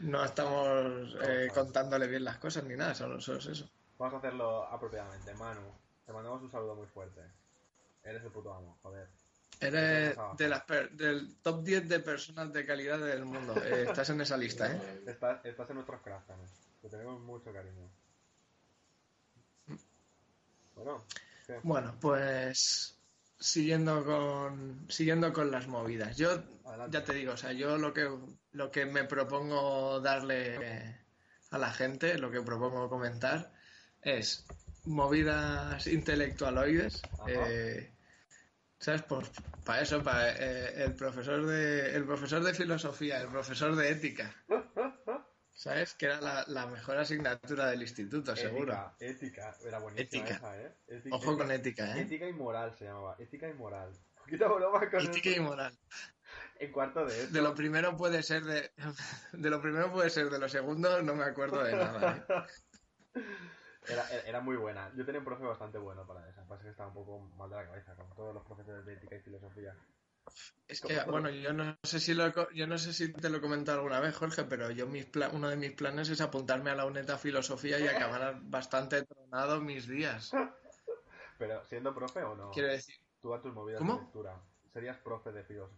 no 0.00 0.24
estamos 0.24 1.14
eh, 1.20 1.50
contándole 1.52 2.06
bien 2.06 2.24
las 2.24 2.38
cosas 2.38 2.64
ni 2.64 2.74
nada, 2.74 2.94
solo, 2.94 3.20
solo 3.20 3.38
es 3.38 3.46
eso. 3.46 3.68
Vamos 3.98 4.14
a 4.14 4.18
hacerlo 4.18 4.64
apropiadamente. 4.64 5.34
Manu, 5.34 5.60
te 6.06 6.12
mandamos 6.12 6.40
un 6.40 6.50
saludo 6.50 6.74
muy 6.74 6.86
fuerte. 6.86 7.20
Eres 8.02 8.22
el 8.24 8.30
puto 8.30 8.54
amo, 8.54 8.78
joder. 8.82 9.08
Eres 9.60 10.16
de 10.36 10.48
las 10.48 10.62
per- 10.64 10.90
del 10.92 11.36
top 11.42 11.62
10 11.64 11.88
de 11.88 12.00
personas 12.00 12.52
de 12.52 12.66
calidad 12.66 12.98
del 12.98 13.24
mundo. 13.24 13.54
Eh, 13.64 13.84
estás 13.88 14.10
en 14.10 14.20
esa 14.20 14.36
lista, 14.36 14.70
¿eh? 14.72 15.02
Estás, 15.06 15.44
estás 15.44 15.68
en 15.70 15.76
nuestros 15.76 16.00
corazones. 16.00 16.50
Te 16.82 16.88
tenemos 16.88 17.20
mucho 17.20 17.52
cariño. 17.52 17.88
Bueno, 20.74 21.04
¿qué? 21.46 21.60
Bueno, 21.62 21.96
pues 22.00 22.98
siguiendo 23.38 24.04
con 24.04 24.86
siguiendo 24.88 25.32
con 25.32 25.50
las 25.50 25.66
movidas. 25.68 26.16
Yo 26.16 26.42
Adelante. 26.64 26.98
ya 26.98 27.04
te 27.04 27.14
digo, 27.14 27.32
o 27.32 27.36
sea, 27.36 27.52
yo 27.52 27.78
lo 27.78 27.92
que 27.94 28.08
lo 28.52 28.70
que 28.70 28.86
me 28.86 29.04
propongo 29.04 30.00
darle 30.00 30.98
a 31.50 31.58
la 31.58 31.72
gente, 31.72 32.18
lo 32.18 32.30
que 32.30 32.42
propongo 32.42 32.88
comentar 32.88 33.52
es 34.02 34.44
movidas 34.84 35.86
intelectualoides. 35.86 37.02
Eh, 37.28 37.93
¿Sabes? 38.78 39.02
Pues 39.02 39.30
para 39.64 39.82
eso, 39.82 40.02
para 40.02 40.30
eh, 40.32 40.84
el 40.84 40.94
profesor 40.94 41.46
de 41.46 41.94
el 41.94 42.04
profesor 42.04 42.42
de 42.42 42.54
filosofía, 42.54 43.20
el 43.20 43.28
profesor 43.28 43.74
de 43.76 43.90
ética. 43.90 44.34
¿Sabes? 45.54 45.94
Que 45.94 46.06
era 46.06 46.20
la, 46.20 46.44
la 46.48 46.66
mejor 46.66 46.96
asignatura 46.98 47.66
del 47.66 47.82
instituto, 47.82 48.34
seguro. 48.34 48.72
Ética, 48.98 49.52
ética. 49.52 49.56
Era 49.64 49.78
buenísima 49.78 50.24
Ética. 50.24 50.36
esa, 50.36 50.60
¿eh? 50.60 50.76
Ética, 50.88 51.16
Ojo 51.16 51.38
con 51.38 51.50
ética, 51.50 51.96
¿eh? 51.96 52.02
Ética 52.02 52.28
y 52.28 52.32
moral 52.32 52.74
se 52.74 52.84
llamaba. 52.86 53.16
Ética 53.18 53.48
y 53.48 53.54
moral. 53.54 53.92
Poquita 54.18 54.48
broma 54.48 54.90
con 54.90 55.00
Ética 55.00 55.30
y 55.30 55.40
moral. 55.40 55.78
En 56.58 56.72
cuarto 56.72 57.06
de 57.06 57.22
eso. 57.22 57.32
De 57.32 57.40
lo 57.40 57.54
primero 57.54 57.96
puede 57.96 58.22
ser 58.22 58.42
de, 58.44 58.72
de 59.32 59.50
lo 59.50 59.62
primero 59.62 59.92
puede 59.92 60.10
ser 60.10 60.28
de 60.28 60.38
lo 60.38 60.48
segundo, 60.48 61.02
no 61.02 61.14
me 61.14 61.24
acuerdo 61.24 61.62
de 61.62 61.72
nada. 61.72 62.26
¿eh? 63.14 63.20
Era, 63.88 64.08
era, 64.10 64.22
era 64.28 64.40
muy 64.40 64.56
buena. 64.56 64.92
Yo 64.96 65.04
tenía 65.04 65.18
un 65.20 65.24
profe 65.24 65.44
bastante 65.44 65.78
bueno 65.78 66.06
para 66.06 66.28
esa. 66.28 66.46
Pasa 66.46 66.62
que 66.64 66.70
estaba 66.70 66.88
un 66.88 66.94
poco 66.94 67.18
mal 67.36 67.50
de 67.50 67.56
la 67.56 67.66
cabeza, 67.66 67.94
como 67.94 68.14
todos 68.14 68.34
los 68.34 68.44
profesores 68.44 68.84
de 68.86 68.94
ética 68.94 69.16
y 69.16 69.20
filosofía. 69.20 69.76
Es 70.66 70.80
que, 70.80 70.98
bueno, 71.02 71.28
yo 71.28 71.52
no 71.52 71.76
sé 71.82 72.00
si 72.00 72.14
lo 72.14 72.50
yo 72.52 72.66
no 72.66 72.78
sé 72.78 72.94
si 72.94 73.12
te 73.12 73.28
lo 73.28 73.36
he 73.36 73.40
comentado 73.42 73.78
alguna 73.78 74.00
vez, 74.00 74.16
Jorge, 74.16 74.44
pero 74.44 74.70
yo 74.70 74.86
mis 74.86 75.04
pla- 75.04 75.28
uno 75.28 75.50
de 75.50 75.56
mis 75.56 75.72
planes 75.72 76.08
es 76.08 76.20
apuntarme 76.22 76.70
a 76.70 76.74
la 76.74 76.86
UNETA 76.86 77.18
Filosofía 77.18 77.78
y 77.78 77.86
acabar 77.86 78.40
bastante 78.42 79.02
tronado 79.02 79.60
mis 79.60 79.86
días. 79.86 80.32
Pero, 81.38 81.64
¿siendo 81.64 81.92
profe 81.94 82.22
o 82.22 82.36
no? 82.36 82.50
Quiero 82.52 82.68
decir, 82.68 82.94
Tú 83.20 83.34
a 83.34 83.42
tus 83.42 83.52
movidas 83.52 83.78
¿Cómo? 83.78 83.96
de 83.96 84.00
lectura. 84.02 84.40
¿Serías 84.72 84.98
profe 84.98 85.32
de 85.32 85.42
filosofía? 85.44 85.76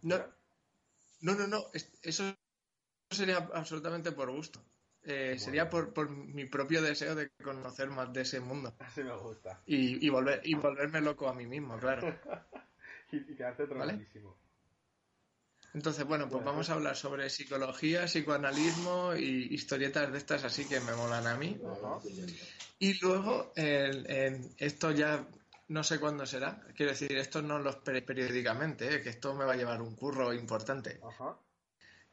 No. 1.21 1.33
no, 1.33 1.39
no, 1.39 1.47
no, 1.47 1.65
es- 1.73 1.91
eso 2.03 2.23
sería 3.09 3.37
absolutamente 3.53 4.11
por 4.11 4.29
gusto. 4.31 4.63
Eh, 5.09 5.39
sería 5.39 5.69
por, 5.69 5.93
por 5.93 6.09
mi 6.09 6.45
propio 6.45 6.81
deseo 6.81 7.15
de 7.15 7.29
conocer 7.41 7.89
más 7.89 8.11
de 8.11 8.21
ese 8.23 8.41
mundo 8.41 8.75
Así 8.79 9.03
me 9.03 9.15
gusta. 9.15 9.61
y, 9.65 10.05
y 10.05 10.09
volver 10.09 10.41
y 10.43 10.53
volverme 10.55 10.99
loco 10.99 11.29
a 11.29 11.33
mí 11.33 11.45
mismo, 11.47 11.77
claro. 11.79 12.13
Y, 13.11 13.17
y 13.17 13.35
quedarte 13.37 13.65
tronadísimo. 13.67 14.37
Entonces, 15.73 16.03
bueno, 16.05 16.25
pues 16.25 16.33
Bueno, 16.43 16.51
vamos 16.51 16.69
a 16.69 16.73
hablar 16.73 16.95
sobre 16.97 17.29
psicología, 17.29 18.05
psicoanalismo 18.07 19.15
y 19.15 19.53
historietas 19.53 20.11
de 20.11 20.17
estas 20.17 20.43
así 20.43 20.65
que 20.67 20.79
me 20.81 20.93
molan 20.93 21.25
a 21.25 21.37
mí. 21.37 21.57
Ajá. 21.65 21.99
Y 22.79 22.99
luego, 22.99 23.53
esto 23.55 24.91
ya 24.91 25.25
no 25.69 25.83
sé 25.83 25.99
cuándo 25.99 26.25
será. 26.25 26.61
Quiero 26.75 26.91
decir, 26.91 27.11
esto 27.17 27.41
no 27.41 27.59
lo 27.59 27.69
espere 27.69 28.01
periódicamente, 28.01 28.93
¿eh? 28.95 29.01
que 29.01 29.09
esto 29.09 29.33
me 29.35 29.45
va 29.45 29.53
a 29.53 29.57
llevar 29.57 29.81
un 29.81 29.95
curro 29.95 30.33
importante. 30.33 30.99
Ajá. 31.03 31.37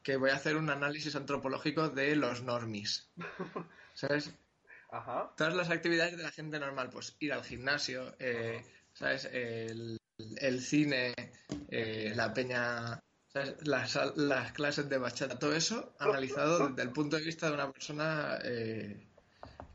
Que 0.05 0.17
voy 0.17 0.29
a 0.29 0.35
hacer 0.35 0.55
un 0.55 0.69
análisis 0.69 1.15
antropológico 1.15 1.89
de 1.89 2.15
los 2.15 2.43
normis. 2.43 3.09
¿Sabes? 3.95 4.31
Ajá. 4.91 5.33
Todas 5.35 5.55
las 5.55 5.71
actividades 5.71 6.15
de 6.15 6.21
la 6.21 6.31
gente 6.31 6.59
normal, 6.59 6.91
pues 6.91 7.15
ir 7.19 7.33
al 7.33 7.43
gimnasio, 7.43 8.15
eh, 8.19 8.63
¿sabes? 8.93 9.25
El, 9.25 9.97
el 10.37 10.61
cine, 10.61 11.15
eh, 11.69 12.13
la 12.15 12.31
peña, 12.35 12.99
¿sabes? 13.29 13.55
Las, 13.67 14.15
las 14.15 14.51
clases 14.51 14.87
de 14.87 14.99
bachata, 14.99 15.39
todo 15.39 15.55
eso 15.55 15.95
analizado 15.99 16.69
desde 16.69 16.83
el 16.83 16.91
punto 16.91 17.17
de 17.17 17.23
vista 17.23 17.47
de 17.47 17.55
una 17.55 17.71
persona 17.71 18.37
eh, 18.43 19.07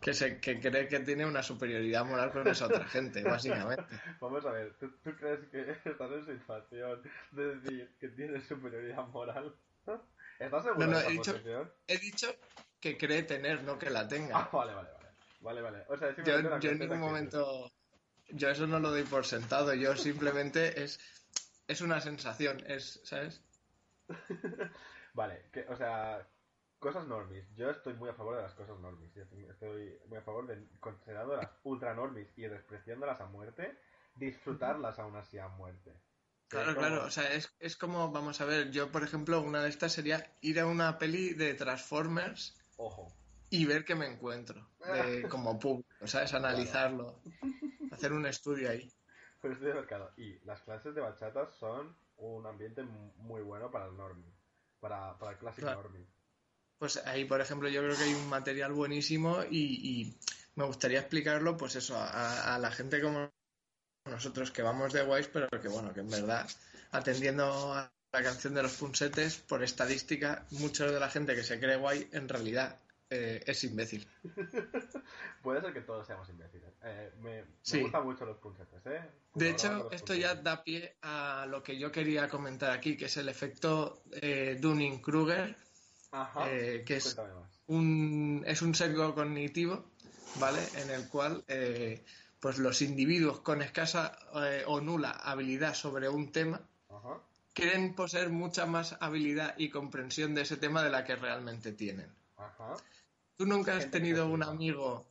que, 0.01 0.15
se, 0.15 0.41
que 0.41 0.61
cree 0.61 0.87
que 0.87 1.01
tiene 1.01 1.27
una 1.27 1.43
superioridad 1.43 2.05
moral 2.05 2.31
con 2.31 2.47
esa 2.47 2.67
otra 2.67 2.85
gente, 2.85 3.25
básicamente. 3.25 3.83
Vamos 4.21 4.47
a 4.47 4.53
ver, 4.53 4.75
¿tú, 4.79 4.93
tú 5.03 5.11
crees 5.17 5.41
que 5.51 5.71
estás 5.91 6.13
en 6.13 6.39
situación 6.39 7.03
de 7.33 7.57
decir 7.57 7.97
que 7.99 8.09
tienes 8.11 8.45
superioridad 8.45 9.09
moral? 9.09 9.55
¿Estás 10.41 10.65
seguro 10.65 10.87
No, 10.87 10.93
no, 10.93 10.99
de 10.99 11.07
he 11.07 11.11
dicho- 11.11 11.33
posición? 11.33 11.73
He 11.87 11.99
dicho 11.99 12.35
que 12.81 12.97
cree 12.97 13.23
tener, 13.23 13.63
no 13.63 13.79
que 13.79 13.91
la 13.91 14.01
Ah, 14.01 14.09
tenga. 14.09 14.49
vale, 14.53 14.75
vale, 14.75 14.91
vale. 14.93 15.09
Vale, 15.41 15.63
vale. 15.63 15.85
O 15.89 15.97
sea, 15.97 16.15
Yo, 16.25 16.39
en 16.39 16.79
ningún 16.79 16.99
momento, 16.99 17.71
yo 18.31 18.49
eso 18.51 18.67
no 18.67 18.79
lo 18.81 18.91
doy 18.91 19.05
por 19.05 19.25
sentado, 19.27 19.73
yo 19.75 19.97
simplemente 19.97 20.83
es, 20.83 20.99
es 21.69 21.81
una 21.83 22.01
sensación, 22.01 22.63
es, 22.67 23.01
¿sabes? 23.05 23.43
Vale, 25.15 25.49
que, 25.53 25.67
o 25.69 25.77
sea, 25.77 26.27
cosas 26.79 27.07
normis. 27.07 27.45
Yo 27.55 27.71
estoy 27.71 27.95
muy 27.95 28.09
a 28.11 28.15
favor 28.15 28.37
de 28.37 28.43
las 28.43 28.55
cosas 28.55 28.79
normis. 28.79 29.15
Estoy 29.17 29.99
muy 30.07 30.19
a 30.19 30.23
favor 30.23 30.47
de, 30.47 30.67
considerando 30.79 31.37
las 31.37 31.51
ultra 31.65 31.95
normis 31.95 32.29
y 32.37 32.43
despreciándolas 32.43 33.21
a 33.21 33.27
muerte, 33.27 33.79
disfrutarlas 34.15 34.99
aún 34.99 35.17
así 35.17 35.39
a 35.39 35.49
muerte. 35.49 35.93
Claro, 36.51 36.75
como- 36.75 36.87
claro, 36.87 37.05
o 37.07 37.11
sea, 37.11 37.33
es, 37.33 37.55
es 37.61 37.77
como, 37.77 38.11
vamos 38.11 38.41
a 38.41 38.45
ver, 38.45 38.71
yo 38.73 38.91
por 38.91 39.05
ejemplo, 39.05 39.41
una 39.41 39.63
de 39.63 39.69
estas 39.69 39.93
sería 39.93 40.37
ir 40.41 40.59
a 40.59 40.67
una 40.67 40.99
peli 40.99 41.33
de 41.35 41.55
Transformers 41.55 42.57
Ojo. 42.77 43.13
y 43.51 43.65
ver 43.67 43.85
qué 43.85 43.95
me 43.95 44.07
encuentro, 44.07 44.69
de, 44.81 45.29
como 45.29 45.59
público, 45.59 46.07
¿sabes? 46.07 46.35
Analizarlo, 46.35 47.21
hacer 47.93 48.13
un 48.13 48.27
estudio 48.27 48.69
ahí. 48.71 48.93
Estoy 49.37 49.55
de 49.55 49.75
mercado. 49.75 50.13
Y 50.17 50.39
las 50.45 50.61
clases 50.63 50.95
de 50.95 51.01
bachata 51.01 51.47
son 51.47 51.97
un 52.17 52.45
ambiente 52.47 52.83
mu- 52.83 53.13
muy 53.17 53.43
bueno 53.43 53.71
para 53.71 53.87
el 53.87 53.97
normie. 53.97 54.31
Para, 54.81 55.17
para 55.19 55.33
el 55.33 55.39
clásico 55.39 55.67
Claro. 55.69 55.83
normie. 55.83 56.07
Pues 56.79 56.97
ahí, 57.07 57.25
por 57.27 57.41
ejemplo, 57.41 57.69
yo 57.69 57.81
creo 57.83 57.97
que 57.97 58.03
hay 58.05 58.15
un 58.15 58.29
material 58.29 58.73
buenísimo 58.73 59.45
y, 59.51 59.59
y 60.01 60.19
me 60.57 60.65
gustaría 60.65 61.01
explicarlo, 61.01 61.57
pues 61.57 61.77
eso, 61.77 61.97
a, 61.97 62.55
a 62.55 62.59
la 62.59 62.71
gente 62.71 63.01
como 63.03 63.31
nosotros 64.21 64.51
que 64.51 64.61
vamos 64.61 64.93
de 64.93 65.03
guays, 65.03 65.29
pero 65.29 65.49
que 65.49 65.69
bueno, 65.69 65.95
que 65.95 66.01
en 66.01 66.11
verdad, 66.11 66.47
atendiendo 66.93 67.73
a 67.73 67.91
la 68.13 68.23
canción 68.23 68.53
de 68.53 68.63
los 68.63 68.75
punsetes, 68.75 69.39
por 69.39 69.63
estadística, 69.63 70.45
mucha 70.51 70.85
de 70.85 71.01
la 71.01 71.09
gente 71.09 71.35
que 71.35 71.43
se 71.43 71.59
cree 71.59 71.77
guay 71.77 72.07
en 72.13 72.29
realidad 72.29 72.79
eh, 73.09 73.43
es 73.47 73.65
imbécil. 73.65 74.07
Puede 75.43 75.63
ser 75.63 75.73
que 75.73 75.81
todos 75.81 76.07
seamos 76.07 76.29
imbéciles. 76.29 76.69
Eh, 76.83 77.13
me, 77.23 77.45
Sí. 77.63 77.81
gustan 77.81 78.05
mucho 78.05 78.27
los 78.27 78.37
punsetes, 78.37 78.85
¿eh? 78.85 79.01
De 79.35 79.49
hecho, 79.49 79.91
esto 79.91 80.13
ya 80.15 80.35
da 80.35 80.63
pie 80.63 80.97
a 81.01 81.47
lo 81.49 81.63
que 81.63 81.79
yo 81.79 81.91
quería 81.91 82.29
comentar 82.29 82.73
aquí, 82.73 82.99
que 82.99 83.07
es 83.07 83.17
el 83.17 83.31
efecto 83.31 84.03
eh, 84.13 84.59
Dunning-Kruger, 84.61 85.57
que 86.85 86.97
es 86.97 87.17
un, 87.69 88.45
es 88.47 88.61
un 88.61 88.75
sesgo 88.75 89.15
cognitivo, 89.15 89.93
¿vale? 90.39 90.61
En 90.75 90.91
el 90.91 91.09
cual 91.09 91.43
eh, 91.49 92.05
pues 92.41 92.59
los 92.59 92.83
individuos 92.83 93.41
con 93.41 93.63
escasa 93.63 94.19
eh, 94.35 94.65
o 94.67 94.81
nula 94.81 95.11
habilidad 95.11 95.75
sobre 95.75 96.09
un 96.09 96.33
tema 96.33 96.61
Ajá. 96.89 97.19
creen 97.53 97.95
poseer 97.95 98.31
mucha 98.31 98.67
más 98.67 98.97
habilidad 99.01 99.55
y 99.59 99.69
comprensión 99.71 100.35
de 100.35 100.43
ese 100.43 100.57
tema 100.57 100.83
de 100.83 100.91
la 100.91 101.05
que 101.05 101.17
realmente 101.17 101.73
tienen. 101.73 102.11
Ajá. 102.37 102.75
¿Tú 103.37 103.47
nunca 103.47 103.77
has 103.77 103.91
tenido 103.91 104.27
un 104.29 104.43
amigo? 104.43 105.07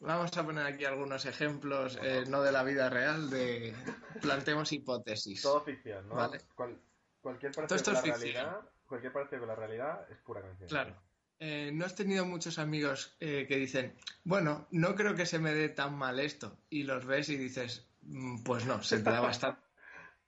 Vamos 0.00 0.36
a 0.36 0.44
poner 0.44 0.64
aquí 0.64 0.84
algunos 0.84 1.26
ejemplos, 1.26 1.98
eh, 2.02 2.24
no 2.28 2.42
de 2.42 2.52
la 2.52 2.62
vida 2.62 2.88
real, 2.88 3.30
de 3.30 3.74
planteemos 4.22 4.72
hipótesis. 4.72 5.42
Todo 5.42 5.60
ficción, 5.62 6.08
¿no? 6.08 6.14
Vale. 6.14 6.40
Cual- 6.54 6.78
cualquier 7.20 7.50
esto 7.50 7.66
con 7.66 7.94
la 7.94 8.00
ficción. 8.02 8.20
realidad, 8.22 8.60
cualquier 8.86 9.12
parecido 9.12 9.40
con 9.40 9.48
la 9.48 9.56
realidad 9.56 10.06
es 10.10 10.18
pura 10.18 10.40
coincidencia. 10.40 10.68
Claro. 10.84 10.96
Eh, 11.40 11.70
¿No 11.72 11.84
has 11.84 11.94
tenido 11.94 12.24
muchos 12.24 12.58
amigos 12.58 13.16
eh, 13.20 13.46
que 13.46 13.56
dicen, 13.56 13.94
bueno, 14.24 14.66
no 14.72 14.94
creo 14.96 15.14
que 15.14 15.26
se 15.26 15.38
me 15.38 15.54
dé 15.54 15.68
tan 15.68 15.96
mal 15.96 16.18
esto? 16.18 16.58
Y 16.68 16.82
los 16.82 17.06
ves 17.06 17.28
y 17.28 17.36
dices, 17.36 17.88
"Mm, 18.02 18.42
pues 18.42 18.66
no, 18.66 18.82
se 18.82 18.98
te 18.98 19.10
da 19.10 19.20
bastante 19.20 19.62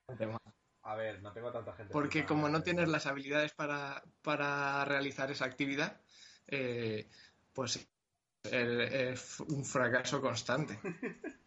mal. 0.26 0.40
A 0.82 0.94
ver, 0.94 1.20
no 1.20 1.32
tengo 1.32 1.52
tanta 1.52 1.72
gente. 1.74 1.92
Porque 1.92 2.24
como 2.24 2.48
no 2.48 2.62
tienes 2.62 2.88
las 2.88 3.06
habilidades 3.06 3.52
para, 3.52 4.02
para 4.22 4.84
realizar 4.84 5.30
esa 5.30 5.44
actividad, 5.44 6.00
eh, 6.46 7.10
pues 7.52 7.88
es 8.44 9.40
un 9.40 9.64
fracaso 9.64 10.20
constante. 10.20 10.78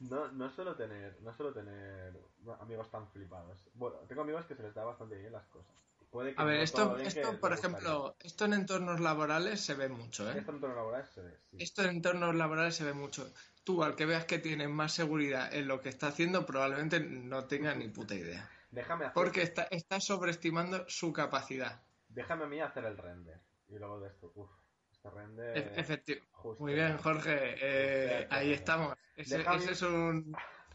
No, 0.00 0.30
no 0.32 0.50
suelo 0.50 0.74
tener, 0.74 1.22
no 1.22 1.32
suelo 1.34 1.52
tener 1.54 2.12
amigos 2.60 2.90
tan 2.90 3.08
flipados. 3.08 3.58
Bueno, 3.74 3.98
tengo 4.08 4.22
amigos 4.22 4.44
que 4.44 4.54
se 4.54 4.62
les 4.62 4.74
da 4.74 4.84
bastante 4.84 5.16
bien 5.16 5.32
las 5.32 5.46
cosas. 5.46 5.74
Puede 6.14 6.32
que 6.32 6.40
A 6.40 6.44
ver, 6.44 6.58
no 6.58 6.62
esto, 6.62 6.96
esto 6.98 7.40
por 7.40 7.52
ejemplo, 7.52 8.16
esto 8.20 8.44
en 8.44 8.52
entornos 8.52 9.00
laborales 9.00 9.60
se 9.60 9.74
ve 9.74 9.88
mucho, 9.88 10.30
¿eh? 10.30 10.38
Esto 10.38 10.52
en 10.52 10.54
entorno 10.54 10.76
laboral 10.76 11.04
se 11.12 11.22
ve, 11.22 11.40
sí. 11.50 11.56
Esto 11.58 11.82
en 11.82 11.90
entornos 11.90 12.36
laborales 12.36 12.76
se 12.76 12.84
ve 12.84 12.92
mucho. 12.92 13.34
Tú, 13.64 13.82
al 13.82 13.96
que 13.96 14.06
veas 14.06 14.24
que 14.24 14.38
tiene 14.38 14.68
más 14.68 14.92
seguridad 14.92 15.52
en 15.52 15.66
lo 15.66 15.80
que 15.80 15.88
está 15.88 16.06
haciendo, 16.06 16.46
probablemente 16.46 17.00
no 17.00 17.46
tenga 17.46 17.74
ni 17.74 17.88
puta 17.88 18.14
idea. 18.14 18.48
Déjame 18.70 19.06
hacer, 19.06 19.14
Porque 19.14 19.42
está, 19.42 19.64
está 19.72 19.98
sobreestimando 19.98 20.84
su 20.88 21.12
capacidad. 21.12 21.82
déjame 22.06 22.44
a 22.44 22.46
mí 22.46 22.60
hacer 22.60 22.84
el 22.84 22.96
render. 22.96 23.40
Y 23.66 23.76
luego 23.80 23.98
de 23.98 24.06
esto, 24.10 24.30
uff, 24.36 24.50
este 24.92 25.10
render... 25.10 25.58
E- 25.58 25.74
efecti- 25.82 26.22
justo. 26.30 26.62
Muy 26.62 26.74
bien, 26.74 26.96
Jorge. 26.98 27.56
eh, 27.60 28.28
ahí 28.30 28.52
estamos. 28.52 28.94
Ese, 29.16 29.38
Déjame- 29.38 29.64
ese 29.64 29.72
es 29.72 29.82
un, 29.82 30.32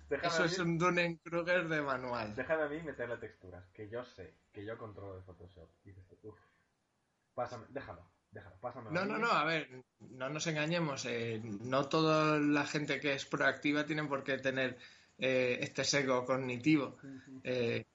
Déjame 0.09 0.27
eso 0.33 0.43
a 0.43 0.45
es 0.47 0.57
mí- 0.59 0.65
un 0.65 0.77
Dunning-Kruger 0.79 1.67
de 1.67 1.81
manual. 1.81 2.35
Déjame 2.35 2.63
a 2.63 2.67
mí 2.67 2.81
meterle 2.81 3.17
texturas, 3.17 3.63
que 3.73 3.87
yo 3.89 4.03
sé, 4.03 4.33
que 4.51 4.65
yo 4.65 4.77
controlo 4.77 5.15
de 5.17 5.21
Photoshop. 5.23 5.69
Y 5.85 5.91
dices, 5.91 6.17
uff, 6.23 6.39
pásame, 7.33 7.65
déjalo, 7.69 8.01
déjalo, 8.31 8.55
pásame. 8.59 8.89
No, 8.91 9.05
no, 9.05 9.17
no, 9.17 9.31
a 9.31 9.43
ver, 9.45 9.69
no 9.99 10.29
nos 10.29 10.47
engañemos. 10.47 11.05
eh, 11.05 11.39
no 11.43 11.87
toda 11.87 12.39
la 12.39 12.65
gente 12.65 12.99
que 12.99 13.13
es 13.13 13.25
proactiva 13.25 13.85
tiene 13.85 14.03
por 14.05 14.23
qué 14.23 14.37
tener 14.39 14.77
eh, 15.17 15.59
este 15.61 15.83
sesgo 15.83 16.25
cognitivo. 16.25 16.97
Eh, 17.43 17.85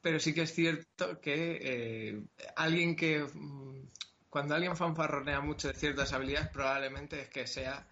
pero 0.00 0.18
sí 0.20 0.32
que 0.32 0.42
es 0.42 0.54
cierto 0.54 1.20
que 1.20 1.58
eh, 1.60 2.22
alguien 2.56 2.96
que. 2.96 3.24
mm, 3.34 3.88
Cuando 4.30 4.54
alguien 4.54 4.76
fanfarronea 4.76 5.40
mucho 5.40 5.68
de 5.68 5.74
ciertas 5.74 6.12
habilidades, 6.12 6.48
probablemente 6.50 7.20
es 7.20 7.28
que 7.30 7.46
sea 7.46 7.86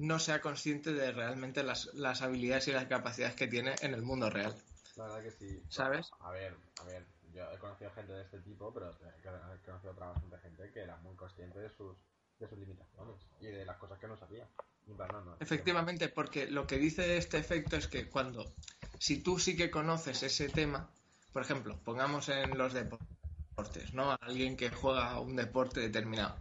no 0.00 0.18
sea 0.18 0.40
consciente 0.40 0.94
de 0.94 1.12
realmente 1.12 1.62
las, 1.62 1.92
las 1.92 2.22
habilidades 2.22 2.68
y 2.68 2.72
las 2.72 2.86
capacidades 2.86 3.36
que 3.36 3.46
tiene 3.46 3.74
en 3.82 3.92
el 3.92 4.00
mundo 4.00 4.30
real. 4.30 4.54
La 4.96 5.04
verdad 5.04 5.22
que 5.22 5.30
sí. 5.30 5.62
¿Sabes? 5.68 6.10
A 6.20 6.30
ver, 6.30 6.56
a 6.80 6.84
ver, 6.84 7.04
yo 7.34 7.44
he 7.52 7.58
conocido 7.58 7.90
gente 7.90 8.14
de 8.14 8.22
este 8.22 8.38
tipo, 8.38 8.72
pero 8.72 8.90
he 8.90 9.64
conocido 9.66 9.92
otra 9.92 10.06
bastante 10.06 10.38
gente 10.38 10.70
que 10.72 10.80
era 10.80 10.96
muy 10.98 11.14
consciente 11.16 11.58
de 11.58 11.68
sus, 11.68 11.98
de 12.38 12.48
sus 12.48 12.58
limitaciones 12.58 13.16
y 13.40 13.46
de 13.46 13.64
las 13.66 13.76
cosas 13.76 13.98
que 13.98 14.08
no 14.08 14.16
sabía. 14.16 14.48
No, 14.86 14.96
no, 14.96 15.36
Efectivamente, 15.38 16.08
porque 16.08 16.46
lo 16.46 16.66
que 16.66 16.78
dice 16.78 17.18
este 17.18 17.36
efecto 17.36 17.76
es 17.76 17.86
que 17.86 18.08
cuando, 18.08 18.50
si 18.98 19.22
tú 19.22 19.38
sí 19.38 19.54
que 19.54 19.70
conoces 19.70 20.22
ese 20.22 20.48
tema, 20.48 20.90
por 21.32 21.42
ejemplo, 21.42 21.78
pongamos 21.84 22.28
en 22.30 22.56
los 22.56 22.72
deportes, 22.72 23.92
¿no? 23.92 24.16
Alguien 24.20 24.56
que 24.56 24.70
juega 24.70 25.20
un 25.20 25.36
deporte 25.36 25.80
determinado. 25.80 26.34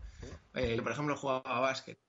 Eh, 0.55 0.81
por 0.81 0.93
ejemplo, 0.93 1.15
jugaba 1.17 1.41
a 1.43 1.59
básquet. 1.59 1.99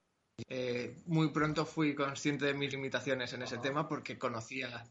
Eh, 0.49 1.03
muy 1.07 1.31
pronto 1.31 1.65
fui 1.67 1.95
consciente 1.95 2.47
de 2.47 2.55
mis 2.55 2.73
limitaciones 2.73 3.33
en 3.33 3.43
ese 3.43 3.59
tema 3.59 3.89
porque 3.89 4.19
conocía, 4.19 4.85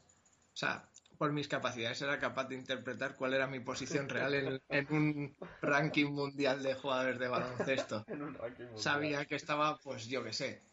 o 0.54 0.56
sea, 0.58 0.90
por 1.18 1.32
mis 1.34 1.48
capacidades 1.48 2.02
era 2.02 2.20
capaz 2.20 2.46
de 2.46 2.56
interpretar 2.56 3.16
cuál 3.16 3.34
era 3.34 3.48
mi 3.48 3.60
posición 3.60 4.08
real 4.10 4.34
en, 4.34 4.62
en 4.70 4.94
un 4.94 5.38
ranking 5.62 6.12
mundial 6.12 6.64
de 6.64 6.76
jugadores 6.76 7.20
de 7.20 7.28
baloncesto 7.28 8.04
En 8.08 8.22
un 8.22 8.34
ranking 8.34 8.66
mundial. 8.66 8.82
sabía 8.82 9.26
que 9.26 9.36
estaba, 9.36 9.80
pues 9.80 10.08
yo 10.08 10.24
qué 10.24 10.34
sé, 10.34 10.64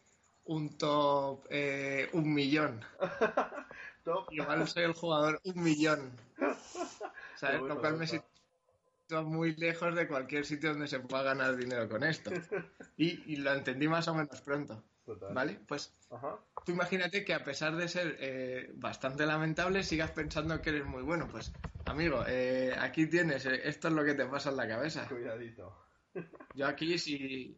un 0.45 0.77
top 0.77 1.45
eh, 1.49 2.09
un 2.13 2.33
millón. 2.33 2.83
Top. 4.03 4.31
Igual 4.31 4.67
soy 4.67 4.83
el 4.83 4.93
jugador 4.93 5.41
un 5.43 5.61
millón. 5.61 6.11
¿Sabes? 7.35 7.59
Bueno, 7.59 7.75
Lo 7.75 7.79
cual 7.79 7.97
me 7.97 8.07
sitúa 9.07 9.23
muy 9.23 9.55
lejos 9.55 9.95
de 9.95 10.05
cualquier 10.05 10.45
sitio 10.45 10.71
donde 10.71 10.87
se 10.89 10.99
pueda 10.99 11.23
ganar 11.23 11.55
dinero 11.55 11.87
con 11.87 12.03
esto. 12.03 12.29
Y, 12.97 13.31
y 13.31 13.37
lo 13.37 13.53
entendí 13.53 13.87
más 13.87 14.07
o 14.09 14.13
menos 14.13 14.41
pronto. 14.41 14.83
Total. 15.05 15.33
¿Vale? 15.33 15.59
Pues 15.65 15.93
Ajá. 16.11 16.39
tú 16.65 16.73
imagínate 16.73 17.23
que 17.23 17.33
a 17.33 17.41
pesar 17.41 17.77
de 17.77 17.87
ser 17.87 18.17
eh, 18.19 18.71
bastante 18.75 19.25
lamentable, 19.25 19.83
sigas 19.83 20.11
pensando 20.11 20.61
que 20.61 20.71
eres 20.71 20.85
muy 20.85 21.03
bueno. 21.03 21.25
Pues, 21.31 21.53
amigo, 21.85 22.25
eh, 22.27 22.75
aquí 22.77 23.05
tienes, 23.07 23.45
eh, 23.45 23.61
esto 23.63 23.87
es 23.87 23.93
lo 23.93 24.03
que 24.03 24.15
te 24.15 24.25
pasa 24.25 24.49
en 24.49 24.57
la 24.57 24.67
cabeza. 24.67 25.07
Cuidadito. 25.07 25.73
Yo 26.53 26.67
aquí 26.67 26.99
sí. 26.99 27.57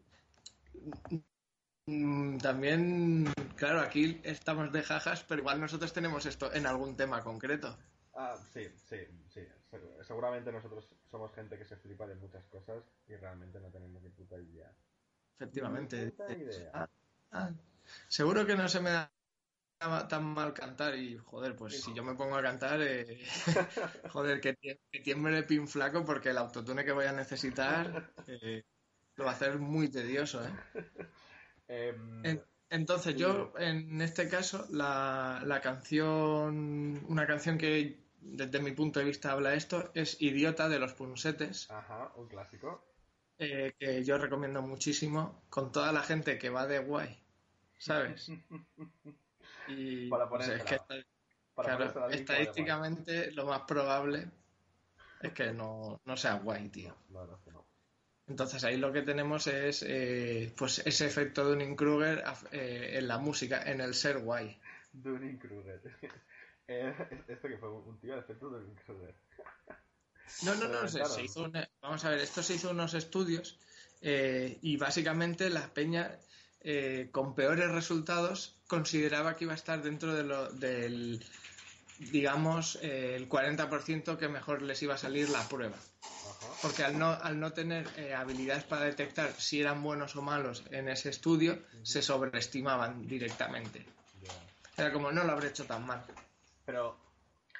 Mm, 1.88 2.38
También, 2.38 3.34
claro, 3.56 3.80
aquí 3.80 4.22
estamos 4.24 4.72
de 4.72 4.84
jajas, 4.84 5.26
pero 5.28 5.42
igual 5.42 5.60
nosotros 5.60 5.92
tenemos 5.94 6.28
esto 6.28 6.54
en 6.54 6.68
algún 6.68 6.96
tema 6.96 7.24
concreto. 7.24 7.76
Ah, 8.14 8.36
sí, 8.54 8.68
sí, 8.88 8.98
sí. 9.34 9.42
Se- 9.72 10.04
Seguramente 10.04 10.52
nosotros 10.52 10.88
somos 11.10 11.32
gente 11.34 11.58
que 11.58 11.66
se 11.66 11.76
flipa 11.78 12.08
de 12.08 12.16
muchas 12.16 12.46
cosas 12.46 12.84
y 13.08 13.16
realmente 13.16 13.60
no 13.60 13.70
tenemos 13.70 14.02
ni 14.02 14.10
puta 14.10 14.38
idea. 14.38 14.72
Efectivamente. 15.36 16.06
Ni 16.06 16.12
puta 16.12 16.32
idea. 16.34 16.72
Ah, 16.74 16.90
ah, 17.32 17.52
seguro 18.08 18.46
que 18.46 18.56
no 18.56 18.68
se 18.68 18.82
me 18.82 18.90
da 18.90 19.12
tan 20.08 20.24
mal 20.26 20.54
cantar 20.54 20.96
y, 20.96 21.18
joder, 21.18 21.56
pues 21.56 21.76
si 21.82 21.94
yo 21.94 22.04
me 22.04 22.16
pongo 22.16 22.36
a 22.36 22.42
cantar, 22.42 22.82
eh, 22.82 23.20
joder, 24.12 24.42
que, 24.42 24.56
que 24.92 25.00
tiemble 25.02 25.44
pin 25.44 25.68
flaco 25.68 26.04
porque 26.06 26.30
el 26.30 26.38
autotune 26.38 26.84
que 26.86 26.92
voy 26.92 27.06
a 27.06 27.14
necesitar 27.14 28.14
eh, 28.28 28.64
lo 29.16 29.26
va 29.26 29.32
a 29.32 29.34
hacer 29.36 29.60
muy 29.60 29.90
tedioso, 29.90 30.44
¿eh? 30.46 30.52
Em, 31.70 32.24
En- 32.26 32.44
entonces, 32.72 33.16
yo, 33.16 33.54
en 33.58 34.02
este 34.02 34.30
caso, 34.30 34.68
la, 34.72 35.42
la 35.46 35.60
canción, 35.62 37.04
una 37.08 37.26
canción 37.26 37.58
que 37.58 38.09
desde 38.22 38.60
mi 38.60 38.72
punto 38.72 39.00
de 39.00 39.06
vista 39.06 39.32
habla 39.32 39.54
esto, 39.54 39.92
es 39.94 40.22
Idiota 40.22 40.70
de 40.70 40.80
los 40.80 40.94
Punsetes, 40.94 41.70
Ajá, 41.72 42.12
un 42.16 42.28
clásico. 42.28 42.86
eh, 43.38 43.74
que 43.80 44.04
yo 44.04 44.18
recomiendo 44.18 44.62
muchísimo 44.62 45.44
con 45.50 45.72
toda 45.72 45.92
la 45.92 46.04
gente 46.04 46.38
que 46.38 46.50
va 46.50 46.68
de 46.68 46.80
guay, 46.80 47.18
¿sabes? 47.78 48.30
Y 49.68 50.10
Para 50.10 50.28
pues, 50.28 50.48
es 50.48 50.64
que 50.64 50.76
esta- 50.76 50.96
Para 51.54 51.78
claro, 51.78 52.10
estadísticamente 52.10 53.32
lo 53.32 53.46
más 53.46 53.62
probable 53.62 54.28
es 55.22 55.34
que 55.34 55.54
no, 55.54 56.02
no 56.06 56.18
sea 56.18 56.36
guay, 56.36 56.70
tío. 56.70 56.96
No, 57.10 57.26
no, 57.26 57.40
no. 57.52 57.66
Entonces 58.28 58.64
ahí 58.64 58.78
lo 58.78 58.92
que 58.92 59.02
tenemos 59.02 59.48
es 59.48 59.84
eh, 59.88 60.54
pues 60.58 60.80
ese 60.86 61.06
efecto 61.08 61.44
de 61.44 61.50
Dunning-Kruger 61.52 62.24
eh, 62.52 62.92
en 62.94 63.08
la 63.08 63.18
música, 63.18 63.64
en 63.64 63.82
el 63.82 63.94
ser 63.94 64.20
guay. 64.20 64.58
Dunning-Kruger. 64.94 65.82
Eh, 66.70 66.94
esto 67.28 67.48
que 67.48 67.58
fue 67.58 67.70
un 67.70 68.00
tío 68.00 68.14
de 68.14 68.20
efecto 68.20 68.50
Dunning-Kruger. 68.50 69.16
No, 70.44 70.54
no, 70.54 70.62
Pero 70.62 70.82
no, 70.84 70.88
se, 70.88 71.24
hizo 71.24 71.52
vamos 71.82 72.06
a 72.06 72.10
ver, 72.12 72.20
esto 72.20 72.44
se 72.44 72.54
hizo 72.54 72.70
unos 72.70 72.94
estudios 72.94 73.60
eh, 74.02 74.60
y 74.62 74.78
básicamente 74.78 75.50
la 75.50 75.74
peña 75.74 76.20
eh, 76.62 77.10
con 77.12 77.34
peores 77.34 77.72
resultados 77.72 78.56
consideraba 78.68 79.36
que 79.36 79.46
iba 79.46 79.54
a 79.54 79.56
estar 79.56 79.82
dentro 79.82 80.14
de 80.14 80.24
lo, 80.24 80.52
del, 80.52 81.26
digamos, 81.98 82.78
eh, 82.82 83.16
el 83.16 83.28
40% 83.28 84.18
que 84.18 84.28
mejor 84.28 84.62
les 84.62 84.82
iba 84.84 84.94
a 84.94 84.98
salir 84.98 85.30
la 85.30 85.48
prueba. 85.48 85.76
Ajá. 85.76 86.48
Porque 86.62 86.84
al 86.84 87.00
no, 87.00 87.12
al 87.12 87.40
no 87.40 87.52
tener 87.54 87.88
eh, 87.98 88.14
habilidades 88.14 88.64
para 88.64 88.86
detectar 88.86 89.34
si 89.40 89.60
eran 89.60 89.82
buenos 89.82 90.16
o 90.16 90.22
malos 90.22 90.64
en 90.70 90.88
ese 90.90 91.10
estudio, 91.10 91.60
se 91.82 92.04
sobreestimaban 92.04 93.08
directamente. 93.08 93.86
ya. 94.22 94.32
Era 94.78 94.94
como, 94.94 95.12
no 95.12 95.24
lo 95.24 95.32
habré 95.32 95.50
hecho 95.50 95.66
tan 95.66 95.86
mal. 95.86 96.06
Pero 96.70 96.96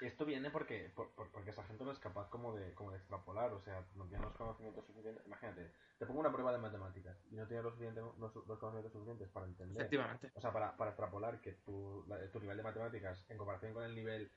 esto 0.02 0.24
viene 0.24 0.52
porque, 0.52 0.92
por- 0.96 1.10
por- 1.16 1.32
porque 1.32 1.50
esa 1.50 1.64
gente 1.64 1.84
no 1.84 1.92
es 1.92 1.98
capaz 1.98 2.30
como 2.30 2.56
de, 2.56 2.76
como 2.76 2.92
de 2.92 2.98
extrapolar, 2.98 3.52
o 3.52 3.60
sea, 3.60 3.84
no 3.96 4.06
tienes 4.06 4.22
los 4.22 4.36
conocimientos 4.36 4.86
suficientes. 4.86 5.26
Imagínate, 5.26 5.74
te 5.98 6.06
pongo 6.06 6.20
una 6.20 6.32
prueba 6.32 6.52
de 6.52 6.60
matemáticas 6.60 7.18
y 7.32 7.36
no 7.36 7.48
tienes 7.48 7.66
los, 7.66 7.80
los, 8.20 8.60
conocimientos 8.60 8.94
suficientes 8.94 9.28
para 9.30 9.48
entender. 9.48 9.82
Efectivamente. 9.82 10.32
O 10.36 10.40
sea, 10.40 10.54
para, 10.54 10.78
para 10.78 10.92
extrapolar 10.92 11.42
que 11.42 11.54
tu, 11.54 12.06
tu 12.32 12.40
nivel 12.40 12.58
de 12.58 12.62
matemáticas, 12.62 13.26
en 13.30 13.38
comparación 13.40 13.74
con 13.74 13.84
el 13.84 13.96
nivel 13.96 14.32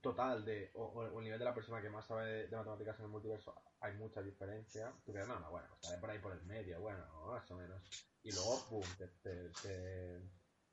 total 0.00 0.44
de, 0.44 0.70
o, 0.74 1.18
el 1.18 1.24
nivel 1.24 1.40
de 1.40 1.44
la 1.44 1.54
persona 1.54 1.82
que 1.82 1.90
más 1.90 2.06
sabe 2.06 2.46
de, 2.46 2.56
matemáticas 2.56 2.96
en 3.00 3.06
el 3.06 3.10
multiverso, 3.10 3.60
hay 3.80 3.94
mucha 3.94 4.22
diferencia. 4.22 4.92
Tú 5.04 5.12
crees, 5.12 5.26
no, 5.26 5.40
no, 5.40 5.50
bueno, 5.50 5.66
estaré 5.74 5.98
por 5.98 6.10
ahí 6.10 6.20
por 6.20 6.32
el 6.32 6.44
medio, 6.44 6.80
bueno, 6.80 7.04
más 7.26 7.50
o 7.50 7.56
menos. 7.56 7.82
Y 8.22 8.30
luego, 8.30 8.64
pum, 8.70 8.84
te, 8.96 9.08
te, 9.08 9.48
te, 9.50 10.20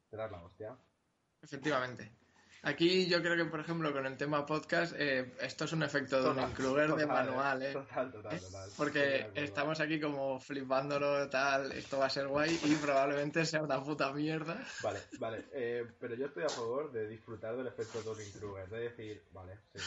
te 0.08 0.18
das 0.18 0.32
la 0.32 0.44
hostia. 0.44 0.78
Efectivamente. 1.42 2.29
Aquí 2.64 3.08
yo 3.08 3.22
creo 3.22 3.38
que, 3.38 3.46
por 3.46 3.62
ejemplo, 3.62 3.94
con 3.94 4.06
el 4.06 4.18
tema 4.18 4.46
podcast, 4.46 4.94
eh, 4.98 5.34
esto 5.42 5.66
es 5.66 5.74
un 5.74 5.84
efecto 5.84 6.22
de 6.22 6.42
un 6.42 6.52
Kruger 6.52 6.94
de 6.94 7.06
manual, 7.06 7.64
¿eh? 7.64 7.74
Total, 7.74 8.12
total, 8.12 8.36
¿Eh? 8.36 8.40
total. 8.40 8.70
Porque 8.76 9.32
estamos 9.36 9.80
aquí 9.80 10.00
como 10.00 10.40
flipándolo, 10.40 11.30
tal, 11.30 11.72
esto 11.72 12.00
va 12.00 12.08
a 12.08 12.10
ser 12.10 12.28
guay 12.28 12.60
y 12.66 12.76
probablemente 12.76 13.46
sea 13.46 13.62
una 13.62 13.82
puta 13.82 14.12
mierda. 14.12 14.62
Vale, 14.84 15.00
vale. 15.20 15.46
Eh, 15.54 15.86
pero 16.00 16.16
yo 16.16 16.26
estoy 16.26 16.44
a 16.44 16.50
favor 16.50 16.92
de 16.92 17.08
disfrutar 17.08 17.56
del 17.56 17.68
efecto 17.68 18.02
Dunning 18.02 18.32
Kruger, 18.34 18.70
de 18.70 18.80
decir, 18.80 19.24
vale, 19.32 19.58
sí, 19.74 19.80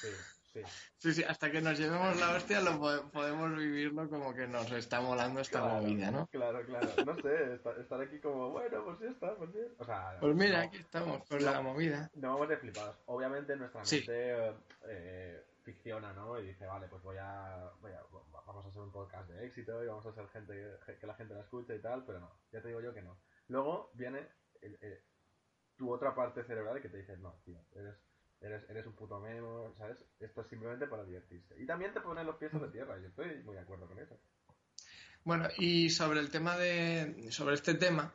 sí, 0.00 0.08
Sí. 0.52 0.62
sí, 0.98 1.14
sí, 1.14 1.22
hasta 1.22 1.50
que 1.50 1.60
nos 1.60 1.78
llevemos 1.78 2.18
la 2.18 2.34
hostia 2.34 2.60
lo 2.60 2.80
podemos 3.12 3.56
vivirlo 3.56 4.08
como 4.08 4.34
que 4.34 4.48
nos 4.48 4.70
está 4.72 5.00
molando 5.00 5.40
esta 5.40 5.62
movida, 5.62 6.10
¿no? 6.10 6.26
Claro, 6.26 6.64
claro. 6.66 6.88
No 7.06 7.14
sé, 7.16 7.54
estar 7.54 8.00
aquí 8.00 8.18
como, 8.18 8.50
bueno, 8.50 8.84
pues 8.84 8.98
ya 8.98 9.10
está, 9.10 9.36
pues 9.36 9.52
bien. 9.52 9.68
O 9.78 9.84
sea, 9.84 10.16
pues 10.18 10.34
mira, 10.34 10.62
aquí 10.62 10.78
estamos 10.78 11.26
con 11.28 11.44
la 11.44 11.60
movida. 11.60 12.10
No 12.14 12.32
vamos 12.32 12.48
de 12.48 12.56
flipados. 12.56 12.96
Obviamente 13.06 13.54
nuestra 13.54 13.82
mente 13.82 14.54
eh, 14.88 15.44
ficciona, 15.62 16.12
¿no? 16.12 16.38
Y 16.40 16.48
dice, 16.48 16.66
vale, 16.66 16.88
pues 16.88 17.02
voy 17.02 17.16
a, 17.18 17.70
voy 17.80 17.92
a, 17.92 18.02
vamos 18.46 18.66
a 18.66 18.68
hacer 18.68 18.82
un 18.82 18.92
podcast 18.92 19.28
de 19.30 19.46
éxito 19.46 19.84
y 19.84 19.86
vamos 19.86 20.06
a 20.06 20.12
ser 20.12 20.26
gente 20.28 20.78
que 20.98 21.06
la 21.06 21.14
gente 21.14 21.34
la 21.34 21.40
escuche 21.42 21.76
y 21.76 21.80
tal, 21.80 22.04
pero 22.04 22.18
no, 22.18 22.30
ya 22.52 22.60
te 22.60 22.68
digo 22.68 22.80
yo 22.80 22.92
que 22.92 23.02
no. 23.02 23.16
Luego 23.48 23.90
viene 23.94 24.26
tu 25.76 25.92
otra 25.92 26.14
parte 26.14 26.44
cerebral 26.44 26.80
que 26.82 26.88
te 26.88 26.98
dice, 26.98 27.16
no, 27.18 27.40
tío, 27.44 27.58
eres 27.72 27.96
Eres, 28.40 28.68
eres 28.70 28.86
un 28.86 28.94
puto 28.94 29.20
memo, 29.20 29.74
¿sabes? 29.76 30.02
Esto 30.18 30.40
es 30.40 30.48
simplemente 30.48 30.86
para 30.86 31.04
divertirse. 31.04 31.54
Y 31.58 31.66
también 31.66 31.92
te 31.92 32.00
ponen 32.00 32.26
los 32.26 32.36
pies 32.36 32.52
de 32.52 32.68
tierra, 32.68 32.98
yo 32.98 33.08
estoy 33.08 33.42
muy 33.44 33.54
de 33.54 33.60
acuerdo 33.60 33.86
con 33.86 33.98
eso. 33.98 34.18
Bueno, 35.24 35.48
y 35.58 35.90
sobre 35.90 36.20
el 36.20 36.30
tema 36.30 36.56
de. 36.56 37.26
sobre 37.30 37.54
este 37.54 37.74
tema, 37.74 38.14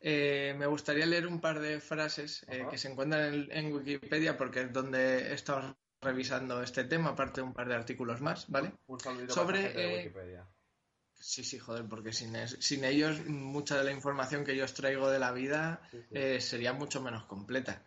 eh, 0.00 0.54
me 0.56 0.66
gustaría 0.66 1.06
leer 1.06 1.26
un 1.26 1.40
par 1.40 1.60
de 1.60 1.80
frases 1.80 2.44
eh, 2.48 2.66
que 2.70 2.78
se 2.78 2.90
encuentran 2.90 3.48
en, 3.50 3.72
Wikipedia, 3.72 4.36
porque 4.36 4.62
es 4.62 4.72
donde 4.72 5.34
estamos 5.34 5.74
revisando 6.00 6.62
este 6.62 6.84
tema, 6.84 7.10
aparte 7.10 7.40
de 7.40 7.46
un 7.46 7.52
par 7.52 7.68
de 7.68 7.74
artículos 7.74 8.20
más, 8.20 8.48
¿vale? 8.48 8.72
Un 8.86 9.00
sobre 9.00 9.70
para 9.70 9.82
eh, 9.82 9.96
Wikipedia. 9.98 10.46
Sí, 11.12 11.44
sí, 11.44 11.58
joder, 11.58 11.86
porque 11.88 12.12
sin, 12.12 12.34
sin 12.46 12.84
ellos 12.84 13.26
mucha 13.26 13.76
de 13.76 13.84
la 13.84 13.92
información 13.92 14.44
que 14.44 14.56
yo 14.56 14.64
os 14.64 14.74
traigo 14.74 15.10
de 15.10 15.18
la 15.18 15.32
vida 15.32 15.80
sería 16.38 16.72
mucho 16.74 17.02
menos 17.02 17.24
completa. 17.24 17.82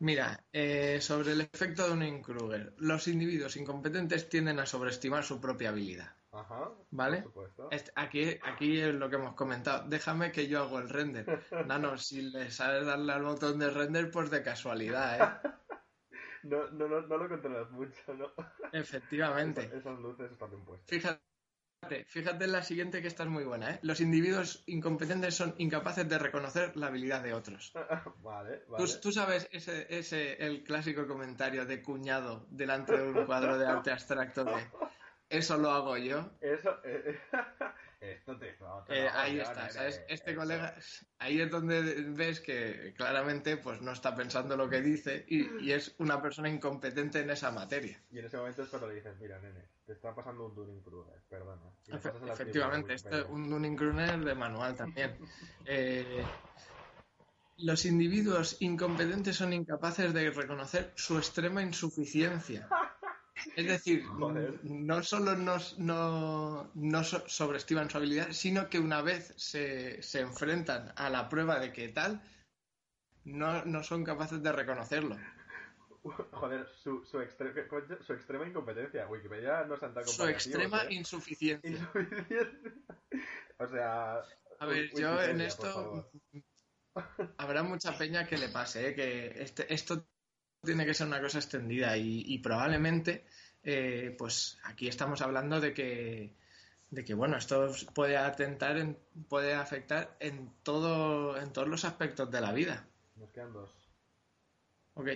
Mira, 0.00 0.44
eh, 0.52 1.00
sobre 1.00 1.32
el 1.32 1.40
efecto 1.40 1.84
de 1.84 1.88
Dunning-Kruger. 1.90 2.74
Los 2.78 3.08
individuos 3.08 3.56
incompetentes 3.56 4.28
tienden 4.28 4.58
a 4.60 4.66
sobreestimar 4.66 5.24
su 5.24 5.40
propia 5.40 5.70
habilidad. 5.70 6.14
Ajá. 6.32 6.70
¿Vale? 6.90 7.24
Aquí, 7.94 8.38
aquí 8.42 8.80
es 8.80 8.94
lo 8.94 9.08
que 9.08 9.16
hemos 9.16 9.34
comentado. 9.34 9.88
Déjame 9.88 10.32
que 10.32 10.48
yo 10.48 10.60
hago 10.60 10.78
el 10.78 10.88
render. 10.88 11.26
Nano, 11.66 11.96
si 11.96 12.22
le 12.22 12.50
sabes 12.50 12.84
darle 12.84 13.12
al 13.12 13.22
botón 13.22 13.58
de 13.58 13.70
render, 13.70 14.10
pues 14.10 14.30
de 14.30 14.42
casualidad, 14.42 15.18
¿eh? 15.44 15.50
no, 16.42 16.70
no, 16.70 16.88
no, 16.88 17.00
no 17.02 17.16
lo 17.16 17.28
controlas 17.28 17.70
mucho, 17.70 18.14
¿no? 18.14 18.32
Efectivamente. 18.72 19.70
esas 19.74 19.98
luces 19.98 20.30
están 20.30 20.50
bien 20.50 20.64
puestas. 20.64 20.88
Fíjate 20.88 21.35
Fíjate 22.08 22.44
en 22.44 22.52
la 22.52 22.62
siguiente 22.62 23.02
que 23.02 23.08
esta 23.08 23.22
es 23.22 23.28
muy 23.28 23.44
buena. 23.44 23.70
¿eh? 23.70 23.78
Los 23.82 24.00
individuos 24.00 24.62
incompetentes 24.66 25.34
son 25.34 25.54
incapaces 25.58 26.08
de 26.08 26.18
reconocer 26.18 26.76
la 26.76 26.88
habilidad 26.88 27.22
de 27.22 27.34
otros. 27.34 27.72
vale, 28.22 28.62
vale. 28.68 28.84
¿Tú, 29.00 29.12
sabes 29.12 29.48
ese, 29.52 29.86
ese, 29.88 30.34
el 30.44 30.62
clásico 30.64 31.06
comentario 31.06 31.64
de 31.66 31.82
cuñado 31.82 32.46
delante 32.50 32.96
de 32.96 33.02
un 33.02 33.24
cuadro 33.24 33.58
de 33.58 33.66
arte 33.66 33.90
abstracto 33.90 34.44
de 34.44 34.52
eso 35.28 35.58
lo 35.58 35.70
hago 35.70 35.96
yo. 35.96 36.30
Eso, 36.40 36.78
eh, 36.84 37.18
eh, 38.88 39.08
ahí 39.12 39.40
está, 39.40 39.70
¿sabes? 39.70 40.02
Este 40.08 40.34
colega, 40.34 40.74
ahí 41.18 41.40
es 41.40 41.50
donde 41.50 41.82
ves 42.08 42.40
que 42.40 42.94
claramente 42.96 43.56
pues 43.56 43.80
no 43.80 43.92
está 43.92 44.14
pensando 44.14 44.56
lo 44.56 44.68
que 44.68 44.80
dice 44.80 45.24
y, 45.28 45.70
es 45.70 45.94
una 45.98 46.22
persona 46.22 46.48
incompetente 46.48 47.20
en 47.20 47.30
esa 47.30 47.50
materia. 47.50 48.00
Y 48.10 48.18
en 48.18 48.26
ese 48.26 48.36
momento 48.36 48.62
es 48.62 48.68
cuando 48.68 48.88
le 48.88 48.94
dices, 48.94 49.14
mira, 49.20 49.38
nene, 49.40 49.64
te 49.84 49.92
está 49.92 50.14
pasando 50.14 50.46
un 50.46 50.54
Dunning-Kruger, 50.54 51.22
perdona. 51.28 51.70
efectivamente, 52.32 52.94
esto 52.94 53.18
es 53.18 53.26
un 53.28 53.48
Dunning-Kruger 53.50 54.24
de 54.24 54.34
manual 54.34 54.74
también. 54.74 55.16
Eh, 55.68 56.24
los 57.58 57.86
individuos 57.86 58.58
incompetentes 58.60 59.36
son 59.36 59.52
incapaces 59.52 60.12
de 60.12 60.30
reconocer 60.30 60.92
su 60.94 61.16
extrema 61.16 61.62
insuficiencia. 61.62 62.68
Es 63.54 63.66
decir, 63.66 64.04
no 64.64 65.02
solo 65.02 65.36
no, 65.36 66.70
no 66.74 67.04
sobreestiman 67.04 67.90
su 67.90 67.98
habilidad, 67.98 68.32
sino 68.32 68.68
que 68.68 68.78
una 68.78 69.02
vez 69.02 69.32
se, 69.36 70.02
se 70.02 70.20
enfrentan 70.20 70.92
a 70.96 71.08
la 71.10 71.28
prueba 71.28 71.58
de 71.58 71.72
que 71.72 71.88
tal, 71.88 72.22
no, 73.24 73.64
no 73.64 73.82
son 73.82 74.04
capaces 74.04 74.42
de 74.42 74.52
reconocerlo. 74.52 75.16
Joder, 76.32 76.68
su, 76.82 77.04
su, 77.04 77.18
su 78.06 78.12
extrema 78.12 78.46
incompetencia. 78.46 79.06
Wikipedia 79.08 79.64
no 79.64 79.76
se 79.76 79.88
Su 80.04 80.26
extrema 80.26 80.84
¿eh? 80.84 80.94
insuficiencia. 80.94 81.90
o 83.58 83.66
sea. 83.66 84.22
A 84.60 84.66
ver, 84.66 84.90
yo 84.94 85.20
en 85.22 85.40
esto. 85.40 86.08
Habrá 87.38 87.62
mucha 87.62 87.96
peña 87.98 88.26
que 88.26 88.38
le 88.38 88.48
pase, 88.48 88.88
¿eh? 88.88 88.94
que 88.94 89.42
este, 89.42 89.72
esto 89.72 90.06
tiene 90.66 90.84
que 90.84 90.92
ser 90.92 91.06
una 91.06 91.20
cosa 91.20 91.38
extendida 91.38 91.96
y, 91.96 92.38
probablemente, 92.38 93.24
eh, 93.62 94.14
pues 94.18 94.58
aquí 94.64 94.88
estamos 94.88 95.22
hablando 95.22 95.60
de 95.60 95.72
que, 95.72 96.34
de 96.90 97.04
que 97.04 97.14
bueno, 97.14 97.38
esto 97.38 97.72
puede 97.94 98.18
atentar, 98.18 98.76
en, 98.76 98.98
puede 99.28 99.54
afectar 99.54 100.16
en 100.20 100.52
todo, 100.62 101.40
en 101.40 101.52
todos 101.52 101.68
los 101.68 101.84
aspectos 101.84 102.30
de 102.30 102.40
la 102.40 102.52
vida. 102.52 102.86
Nos 103.16 103.30
quedan 103.30 103.52
dos. 103.52 103.70
Ok. 104.94 105.08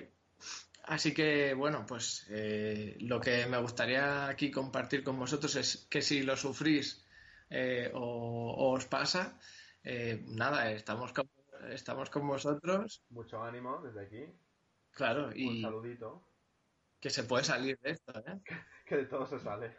Así 0.84 1.12
que, 1.12 1.52
bueno, 1.52 1.84
pues 1.86 2.26
eh, 2.30 2.96
lo 3.00 3.20
que 3.20 3.46
me 3.46 3.58
gustaría 3.58 4.26
aquí 4.26 4.50
compartir 4.50 5.04
con 5.04 5.18
vosotros 5.18 5.54
es 5.56 5.86
que 5.90 6.00
si 6.00 6.22
lo 6.22 6.36
sufrís 6.36 7.04
eh, 7.50 7.90
o, 7.94 8.72
os 8.72 8.86
pasa, 8.86 9.38
nada, 10.26 10.72
estamos 10.72 11.12
estamos 11.70 12.10
con 12.10 12.26
vosotros. 12.26 13.02
Mucho 13.10 13.42
ánimo 13.42 13.82
desde 13.82 14.00
aquí. 14.00 14.24
Claro, 14.94 15.30
y. 15.34 15.48
Un 15.48 15.62
saludito. 15.62 16.22
Que 17.00 17.08
se 17.08 17.24
puede 17.24 17.44
salir 17.44 17.78
de 17.80 17.92
esto, 17.92 18.12
¿eh? 18.26 18.40
que 18.86 18.96
de 18.96 19.06
todo 19.06 19.24
se 19.24 19.38
sale. 19.38 19.74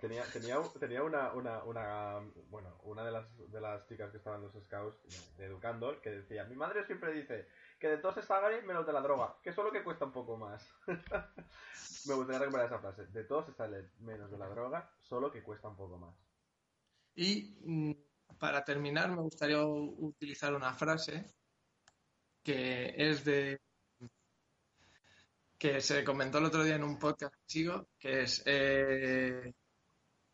Tenía, 0.00 0.22
tenía, 0.24 0.60
tenía 0.78 1.02
una, 1.02 1.32
una, 1.32 1.64
una, 1.64 2.20
bueno, 2.50 2.78
una 2.82 3.04
de 3.04 3.12
las, 3.12 3.24
de 3.50 3.60
las 3.60 3.86
chicas 3.88 4.10
que 4.10 4.18
estaban 4.18 4.40
en 4.40 4.52
los 4.52 4.64
scouts 4.64 5.36
de 5.38 5.46
Educando 5.46 5.98
que 6.02 6.10
decía, 6.10 6.44
mi 6.44 6.56
madre 6.56 6.84
siempre 6.84 7.12
dice 7.12 7.48
que 7.78 7.88
de 7.88 7.98
todo 7.98 8.12
se 8.12 8.22
sale 8.22 8.60
menos 8.62 8.86
de 8.86 8.92
la 8.92 9.00
droga, 9.00 9.36
que 9.42 9.52
solo 9.52 9.72
que 9.72 9.82
cuesta 9.82 10.04
un 10.04 10.12
poco 10.12 10.36
más. 10.36 10.68
Me 12.06 12.14
gustaría 12.14 12.40
recuperar 12.40 12.66
esa 12.66 12.80
frase. 12.80 13.06
De 13.06 13.24
todo 13.24 13.42
se 13.44 13.52
sale 13.52 13.90
menos 14.00 14.30
de 14.30 14.38
la 14.38 14.48
droga, 14.48 14.92
solo 15.00 15.30
que 15.30 15.42
cuesta 15.42 15.68
un 15.68 15.76
poco 15.76 15.96
más. 15.96 16.14
Y 17.14 17.56
mm, 17.64 17.92
para 18.38 18.64
terminar, 18.64 19.10
me 19.10 19.22
gustaría 19.22 19.64
utilizar 19.64 20.54
una 20.54 20.74
frase 20.74 21.24
que 22.42 22.94
es 22.96 23.24
de 23.24 23.60
que 25.58 25.80
se 25.80 26.04
comentó 26.04 26.38
el 26.38 26.44
otro 26.44 26.62
día 26.62 26.76
en 26.76 26.84
un 26.84 26.98
podcast 26.98 27.34
sigo, 27.46 27.88
que 27.98 28.22
es 28.22 28.42
eh, 28.46 29.52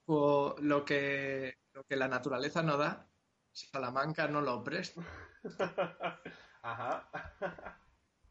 lo, 0.07 0.85
que, 0.85 1.59
lo 1.73 1.85
que 1.85 1.97
la 1.97 2.09
naturaleza 2.09 2.63
no 2.63 2.77
da, 2.77 3.09
Salamanca 3.51 4.29
no 4.29 4.41
lo 4.43 4.63
presta. 4.63 5.03
Ajá. 6.63 7.11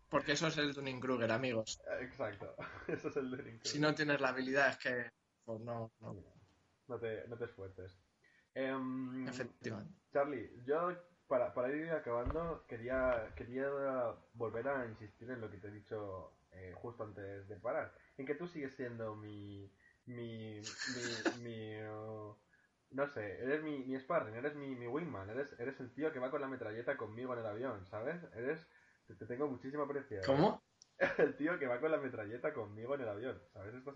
Porque 0.09 0.33
eso 0.33 0.47
es 0.47 0.57
el 0.57 0.73
Dunning-Kruger, 0.73 1.31
amigos. 1.31 1.81
Exacto, 1.99 2.55
eso 2.87 3.09
es 3.09 3.17
el 3.17 3.31
Dunning-Kruger. 3.31 3.67
Si 3.67 3.79
no 3.79 3.95
tienes 3.95 4.21
la 4.21 4.29
habilidad 4.29 4.69
es 4.69 4.77
que 4.77 5.11
pues 5.43 5.59
no, 5.61 5.91
no. 5.99 6.15
No 6.87 6.99
te, 6.99 7.27
no 7.27 7.37
te 7.37 7.45
esfuerces. 7.45 7.97
Em, 8.53 9.27
Efectivamente. 9.27 9.93
Charlie, 10.11 10.63
yo 10.65 10.91
para, 11.27 11.53
para 11.53 11.73
ir 11.75 11.89
acabando 11.89 12.65
quería, 12.67 13.33
quería 13.35 13.67
volver 14.33 14.67
a 14.67 14.85
insistir 14.85 15.31
en 15.31 15.41
lo 15.41 15.49
que 15.49 15.57
te 15.57 15.67
he 15.67 15.71
dicho 15.71 16.33
eh, 16.55 16.73
justo 16.75 17.03
antes 17.03 17.47
de 17.47 17.55
parar, 17.57 17.93
en 18.17 18.25
que 18.25 18.35
tú 18.35 18.47
sigues 18.47 18.75
siendo 18.75 19.15
mi, 19.15 19.71
mi, 20.05 20.61
mi, 21.41 21.81
uh, 21.83 22.35
no 22.91 23.07
sé, 23.07 23.43
eres 23.43 23.63
mi, 23.63 23.79
mi 23.79 23.99
sparring, 23.99 24.35
eres 24.35 24.55
mi, 24.55 24.75
mi 24.75 24.87
wingman, 24.87 25.29
eres, 25.29 25.53
eres 25.59 25.79
el 25.79 25.93
tío 25.93 26.11
que 26.11 26.19
va 26.19 26.31
con 26.31 26.41
la 26.41 26.47
metralleta 26.47 26.97
conmigo 26.97 27.33
en 27.33 27.39
el 27.39 27.45
avión, 27.45 27.85
¿sabes? 27.87 28.21
Eres, 28.35 28.67
te, 29.07 29.25
tengo 29.25 29.47
muchísima 29.47 29.83
aprecio. 29.83 30.21
¿Cómo? 30.25 30.63
el 31.17 31.35
tío 31.35 31.57
que 31.59 31.67
va 31.67 31.79
con 31.79 31.91
la 31.91 31.97
metralleta 31.97 32.53
conmigo 32.53 32.95
en 32.95 33.01
el 33.01 33.09
avión. 33.09 33.41
¿Sabes? 33.53 33.73
Estos, 33.73 33.95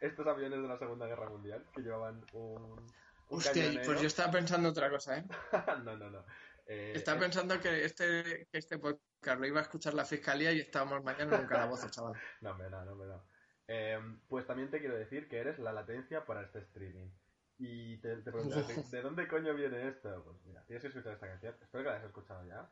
estos 0.00 0.26
aviones 0.26 0.60
de 0.60 0.68
la 0.68 0.78
Segunda 0.78 1.06
Guerra 1.06 1.28
Mundial 1.28 1.64
que 1.74 1.82
llevaban 1.82 2.24
un. 2.32 2.86
Hostia, 3.28 3.82
pues 3.84 4.00
yo 4.00 4.06
estaba 4.06 4.32
pensando 4.32 4.70
otra 4.70 4.88
cosa, 4.90 5.18
¿eh? 5.18 5.24
no, 5.84 5.96
no, 5.96 6.10
no. 6.10 6.24
Eh, 6.66 6.92
estaba 6.96 7.20
pensando 7.20 7.58
que 7.60 7.84
este, 7.84 8.46
que 8.50 8.58
este 8.58 8.78
podcast 8.78 9.07
lo 9.22 9.46
iba 9.46 9.58
a 9.58 9.62
escuchar 9.62 9.94
la 9.94 10.04
fiscalía 10.04 10.52
y 10.52 10.60
estábamos 10.60 11.02
mañana 11.04 11.36
en 11.36 11.42
un 11.42 11.46
calabozo, 11.46 11.88
chaval. 11.90 12.14
no, 12.40 12.54
me 12.54 12.70
no, 12.70 12.84
no, 12.84 12.94
me 12.94 13.06
no. 13.06 13.22
Em, 13.66 14.20
pues 14.28 14.46
también 14.46 14.70
te 14.70 14.80
quiero 14.80 14.96
decir 14.96 15.28
que 15.28 15.38
eres 15.38 15.58
la 15.58 15.72
latencia 15.72 16.24
para 16.24 16.42
este 16.42 16.60
streaming. 16.60 17.10
Y 17.58 17.98
te, 17.98 18.16
te 18.18 18.30
preguntas, 18.30 18.66
¿de 18.90 19.02
dónde 19.02 19.28
coño 19.28 19.54
viene 19.54 19.88
esto? 19.88 20.22
Pues 20.24 20.36
mira, 20.46 20.64
tienes 20.64 20.82
que 20.82 20.88
escuchar 20.88 21.12
esta 21.14 21.28
canción. 21.28 21.54
Espero 21.60 21.84
que 21.84 21.90
la 21.90 21.96
hayas 21.96 22.06
escuchado 22.06 22.46
ya. 22.46 22.70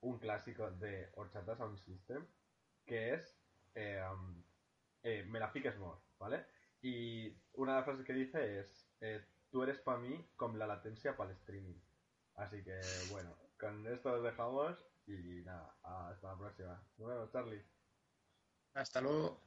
Un 0.00 0.18
clásico 0.18 0.70
de 0.70 1.10
Horchata 1.14 1.56
Sound 1.56 1.78
System, 1.78 2.26
que 2.84 3.14
es 3.14 3.36
eh, 3.74 4.04
eh, 5.02 5.24
Me 5.28 5.40
la 5.40 5.48
fiques 5.48 5.76
more, 5.78 5.98
¿vale? 6.18 6.44
Y 6.82 7.34
una 7.54 7.72
de 7.72 7.78
las 7.78 7.84
frases 7.86 8.04
que 8.04 8.12
dice 8.12 8.60
es 8.60 8.88
eh, 9.00 9.24
Tú 9.50 9.62
eres 9.62 9.78
para 9.78 9.98
mí 9.98 10.28
con 10.36 10.58
la 10.58 10.66
latencia 10.66 11.16
para 11.16 11.30
el 11.30 11.36
streaming. 11.36 11.80
Así 12.34 12.62
que, 12.62 12.78
bueno, 13.10 13.34
con 13.58 13.86
esto 13.86 14.12
os 14.12 14.22
dejamos 14.22 14.76
y 15.06 15.42
nada, 15.44 15.76
hasta 15.82 16.28
la 16.32 16.38
próxima. 16.38 16.82
Nos 16.98 17.32
Charlie. 17.32 17.64
Hasta 18.74 19.00
luego. 19.00 19.40